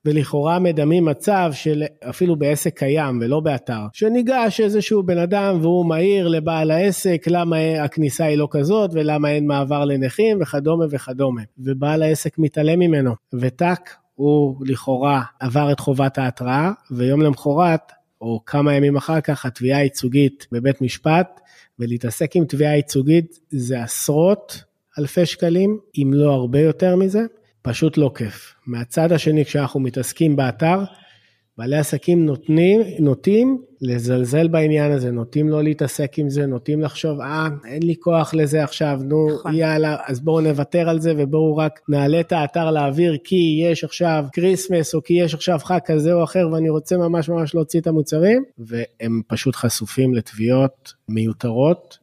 ולכאורה 0.06 0.60
מדמים 0.60 1.06
מצב 1.06 1.52
של 1.54 1.84
אפילו 2.10 2.36
בעסק 2.36 2.80
קיים 2.80 3.20
ולא 3.22 3.40
באתר, 3.40 3.82
שניגש 3.94 4.62
איזשהו 4.62 5.04
בן 5.04 5.18
אדם 5.18 5.58
והוא 5.62 5.86
מעיר 5.86 6.28
לבעל 6.28 6.72
העסק 6.72 7.24
למה 7.28 7.58
הכניסה 7.84 8.26
היא 8.26 8.38
לא 8.38 8.48
כזאת 8.52 8.90
ולמה 8.94 9.30
אין 9.30 9.48
מעבר 9.48 9.86
לנכים 9.86 10.42
וכדומה 10.42 10.86
וכדומה, 10.90 11.42
ובעל 11.58 12.04
העסק 12.04 12.40
מתעלם 12.40 12.80
ממנו, 12.80 13.16
וטאק, 13.34 13.96
הוא 14.16 14.56
לכאורה 14.66 15.22
עבר 15.40 15.72
את 15.72 15.80
חובת 15.80 16.18
ההתראה, 16.18 16.72
ויום 16.92 17.22
למחרת, 17.22 17.92
או 18.22 18.42
כמה 18.46 18.74
ימים 18.74 18.96
אחר 18.96 19.22
כך, 19.22 19.46
התביעה 19.46 19.80
הייצוגית 19.80 20.48
בבית 20.52 20.82
משפט 20.82 21.41
ולהתעסק 21.82 22.36
עם 22.36 22.46
תביעה 22.46 22.76
ייצוגית 22.76 23.40
זה 23.50 23.84
עשרות 23.84 24.64
אלפי 25.00 25.26
שקלים, 25.26 25.80
אם 25.98 26.12
לא 26.14 26.32
הרבה 26.32 26.60
יותר 26.60 26.96
מזה, 26.96 27.22
פשוט 27.62 27.98
לא 27.98 28.12
כיף. 28.16 28.54
מהצד 28.68 29.12
השני, 29.12 29.46
כשאנחנו 29.46 29.80
מתעסקים 29.80 30.36
באתר, 30.36 30.84
בעלי 31.62 31.78
עסקים 31.78 32.26
נותנים, 32.26 32.82
נוטים 33.00 33.62
לזלזל 33.82 34.48
בעניין 34.48 34.92
הזה, 34.92 35.12
נוטים 35.12 35.50
לא 35.50 35.64
להתעסק 35.64 36.20
עם 36.20 36.30
זה, 36.30 36.46
נוטים 36.46 36.82
לחשוב, 36.82 37.22
אה, 37.22 37.48
אין 37.66 37.84
לי 37.84 37.96
כוח 38.00 38.34
לזה 38.34 38.64
עכשיו, 38.64 39.00
נו, 39.04 39.28
נכון. 39.36 39.56
יאללה, 39.56 39.98
אז 40.06 40.20
בואו 40.20 40.42
נוותר 40.42 40.90
על 40.90 41.00
זה 41.00 41.14
ובואו 41.18 41.58
רק 41.58 41.80
נעלה 41.90 42.20
את 42.20 42.32
האתר 42.32 42.72
לאוויר 42.72 43.18
כי 43.24 43.62
יש 43.64 43.84
עכשיו 43.84 44.26
Christmas 44.34 44.96
או 44.96 45.04
כי 45.04 45.14
יש 45.14 45.34
עכשיו 45.34 45.60
חג 45.64 45.80
כזה 45.86 46.14
או 46.14 46.24
אחר 46.24 46.50
ואני 46.54 46.70
רוצה 46.70 46.98
ממש 46.98 47.30
ממש 47.30 47.56
להוציא 47.56 47.80
את 47.80 47.88
המוצרים, 47.88 48.44
והם 48.58 49.22
פשוט 49.28 49.56
חשופים 49.56 50.14
לתביעות 50.14 50.94
מיותרות, 51.10 51.98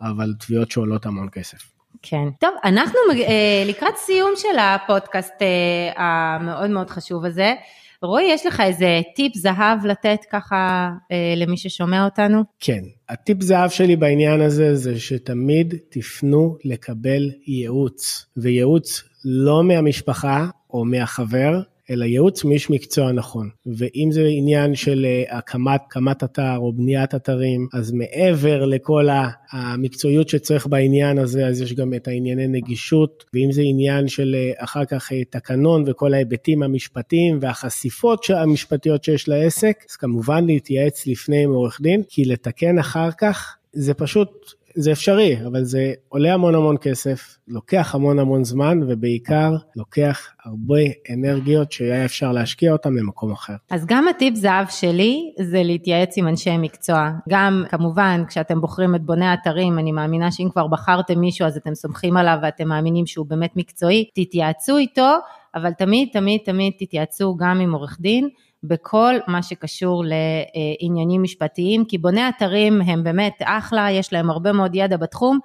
אבל 0.00 0.32
תביעות 0.38 0.70
שעולות 0.70 1.06
המון 1.06 1.28
כסף. 1.32 1.58
כן. 2.02 2.30
טוב, 2.40 2.50
אנחנו 2.64 2.98
אה, 3.12 3.64
לקראת 3.66 3.96
סיום 3.96 4.32
של 4.36 4.58
הפודקאסט 4.58 5.42
אה, 5.42 6.04
המאוד 6.04 6.70
מאוד 6.70 6.90
חשוב 6.90 7.24
הזה. 7.24 7.54
רועי, 8.02 8.24
יש 8.30 8.46
לך 8.46 8.60
איזה 8.60 9.00
טיפ 9.16 9.36
זהב 9.36 9.86
לתת 9.86 10.18
ככה 10.30 10.90
אה, 11.12 11.34
למי 11.36 11.56
ששומע 11.56 12.04
אותנו? 12.04 12.42
כן, 12.60 12.80
הטיפ 13.08 13.42
זהב 13.42 13.70
שלי 13.70 13.96
בעניין 13.96 14.40
הזה 14.40 14.74
זה 14.76 15.00
שתמיד 15.00 15.74
תפנו 15.90 16.56
לקבל 16.64 17.30
ייעוץ, 17.46 18.26
וייעוץ 18.36 19.02
לא 19.24 19.64
מהמשפחה 19.64 20.46
או 20.70 20.84
מהחבר, 20.84 21.60
אלא 21.90 22.04
ייעוץ 22.04 22.44
מאיש 22.44 22.70
מקצוע 22.70 23.12
נכון. 23.12 23.48
ואם 23.66 24.08
זה 24.12 24.26
עניין 24.30 24.74
של 24.74 25.04
אה, 25.04 25.38
הקמת, 25.38 25.80
הקמת 25.86 26.24
אתר 26.24 26.56
או 26.56 26.72
בניית 26.72 27.14
אתרים, 27.14 27.68
אז 27.72 27.92
מעבר 27.92 28.64
לכל 28.64 29.08
המקצועיות 29.52 30.28
שצריך 30.28 30.66
בעניין 30.66 31.18
הזה, 31.18 31.46
אז 31.46 31.60
יש 31.60 31.74
גם 31.74 31.94
את 31.94 32.08
הענייני 32.08 32.46
נגישות, 32.46 33.24
ואם 33.34 33.52
זה 33.52 33.62
עניין 33.64 34.08
של 34.08 34.34
אה, 34.34 34.64
אחר 34.64 34.84
כך 34.84 35.12
אה, 35.12 35.24
תקנון 35.24 35.84
וכל 35.86 36.14
ההיבטים 36.14 36.62
המשפטיים 36.62 37.38
והחשיפות 37.40 38.26
המשפטיות 38.30 39.04
שיש 39.04 39.28
לעסק, 39.28 39.84
אז 39.90 39.96
כמובן 39.96 40.46
להתייעץ 40.46 41.06
לפני 41.06 41.44
עם 41.44 41.50
עורך 41.50 41.80
דין, 41.80 42.02
כי 42.08 42.24
לתקן 42.24 42.78
אחר 42.78 43.08
כך 43.18 43.56
זה 43.72 43.94
פשוט 43.94 44.28
זה 44.74 44.92
אפשרי, 44.92 45.36
אבל 45.46 45.64
זה 45.64 45.92
עולה 46.08 46.34
המון 46.34 46.54
המון 46.54 46.76
כסף, 46.80 47.38
לוקח 47.48 47.94
המון 47.94 48.18
המון 48.18 48.44
זמן, 48.44 48.80
ובעיקר 48.88 49.52
לוקח 49.76 50.28
הרבה 50.44 50.80
אנרגיות 51.14 51.72
שהיה 51.72 52.04
אפשר 52.04 52.32
להשקיע 52.32 52.72
אותן 52.72 52.96
במקום 52.96 53.32
אחר. 53.32 53.54
אז 53.70 53.86
גם 53.86 54.08
הטיפ 54.08 54.34
זהב 54.34 54.66
שלי 54.70 55.32
זה 55.40 55.62
להתייעץ 55.62 56.18
עם 56.18 56.28
אנשי 56.28 56.56
מקצוע. 56.58 57.10
גם 57.28 57.64
כמובן 57.70 58.22
כשאתם 58.28 58.60
בוחרים 58.60 58.94
את 58.94 59.02
בוני 59.02 59.26
האתרים, 59.26 59.78
אני 59.78 59.92
מאמינה 59.92 60.30
שאם 60.30 60.48
כבר 60.52 60.66
בחרתם 60.66 61.20
מישהו 61.20 61.46
אז 61.46 61.56
אתם 61.56 61.74
סומכים 61.74 62.16
עליו 62.16 62.38
ואתם 62.42 62.68
מאמינים 62.68 63.06
שהוא 63.06 63.26
באמת 63.26 63.56
מקצועי, 63.56 64.04
תתייעצו 64.14 64.76
איתו, 64.76 65.10
אבל 65.54 65.72
תמיד 65.72 66.08
תמיד 66.12 66.40
תמיד 66.44 66.72
תתייעצו 66.78 67.36
גם 67.36 67.60
עם 67.60 67.72
עורך 67.74 67.96
דין. 68.00 68.28
בכל 68.64 69.14
מה 69.26 69.42
שקשור 69.42 70.04
לעניינים 70.04 71.22
משפטיים, 71.22 71.84
כי 71.84 71.98
בוני 71.98 72.28
אתרים 72.28 72.80
הם 72.80 73.04
באמת 73.04 73.38
אחלה, 73.44 73.90
יש 73.90 74.12
להם 74.12 74.30
הרבה 74.30 74.52
מאוד 74.52 74.74
ידע 74.74 74.96
בתחום, 74.96 75.38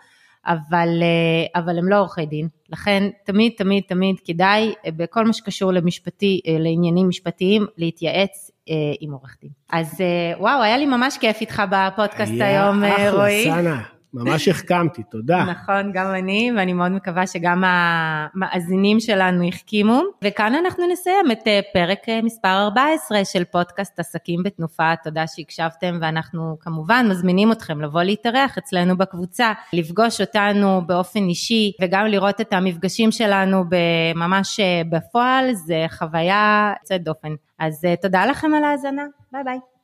אבל, 0.45 0.89
אבל 1.55 1.77
הם 1.77 1.89
לא 1.89 1.99
עורכי 1.99 2.25
דין. 2.25 2.47
לכן 2.69 3.09
תמיד 3.25 3.51
תמיד 3.57 3.83
תמיד 3.87 4.15
כדאי 4.25 4.73
בכל 4.87 5.25
מה 5.25 5.33
שקשור 5.33 5.71
למשפטי, 5.71 6.41
לעניינים 6.59 7.09
משפטיים 7.09 7.65
להתייעץ 7.77 8.51
עם 8.99 9.11
עורך 9.11 9.37
דין. 9.41 9.49
אז 9.71 10.01
וואו, 10.39 10.61
היה 10.61 10.77
לי 10.77 10.85
ממש 10.85 11.17
כיף 11.17 11.41
איתך 11.41 11.63
בפודקאסט 11.71 12.33
היום, 12.39 12.83
רועי. 12.83 12.91
היה 12.93 13.09
אחלה, 13.09 13.29
סאנה. 13.43 13.96
ממש 14.23 14.47
החכמתי, 14.47 15.03
תודה. 15.03 15.45
נכון, 15.45 15.91
גם 15.93 16.15
אני, 16.15 16.51
ואני 16.57 16.73
מאוד 16.73 16.91
מקווה 16.91 17.27
שגם 17.27 17.63
המאזינים 17.65 18.99
שלנו 18.99 19.47
החכימו. 19.47 20.01
וכאן 20.23 20.55
אנחנו 20.55 20.83
נסיים 20.91 21.31
את 21.31 21.47
אה, 21.47 21.59
פרק 21.73 22.09
אה, 22.09 22.21
מספר 22.21 22.63
14 22.63 23.25
של 23.25 23.43
פודקאסט 23.43 23.99
עסקים 23.99 24.43
בתנופה. 24.43 24.93
תודה 25.03 25.27
שהקשבתם, 25.27 25.97
ואנחנו 26.01 26.57
כמובן 26.59 27.05
מזמינים 27.09 27.51
אתכם 27.51 27.81
לבוא 27.81 28.03
להתארח 28.03 28.57
אצלנו 28.57 28.97
בקבוצה, 28.97 29.53
לפגוש 29.73 30.21
אותנו 30.21 30.81
באופן 30.85 31.23
אישי, 31.23 31.71
וגם 31.81 32.05
לראות 32.05 32.41
את 32.41 32.53
המפגשים 32.53 33.11
שלנו 33.11 33.63
ממש 34.15 34.59
אה, 34.59 34.81
בפועל, 34.89 35.53
זה 35.53 35.85
חוויה 35.89 36.73
יוצאת 36.81 37.03
דופן. 37.03 37.35
אז 37.59 37.85
תודה 38.01 38.25
לכם 38.25 38.53
על 38.53 38.63
ההאזנה, 38.63 39.03
ביי 39.31 39.43
ביי. 39.43 39.76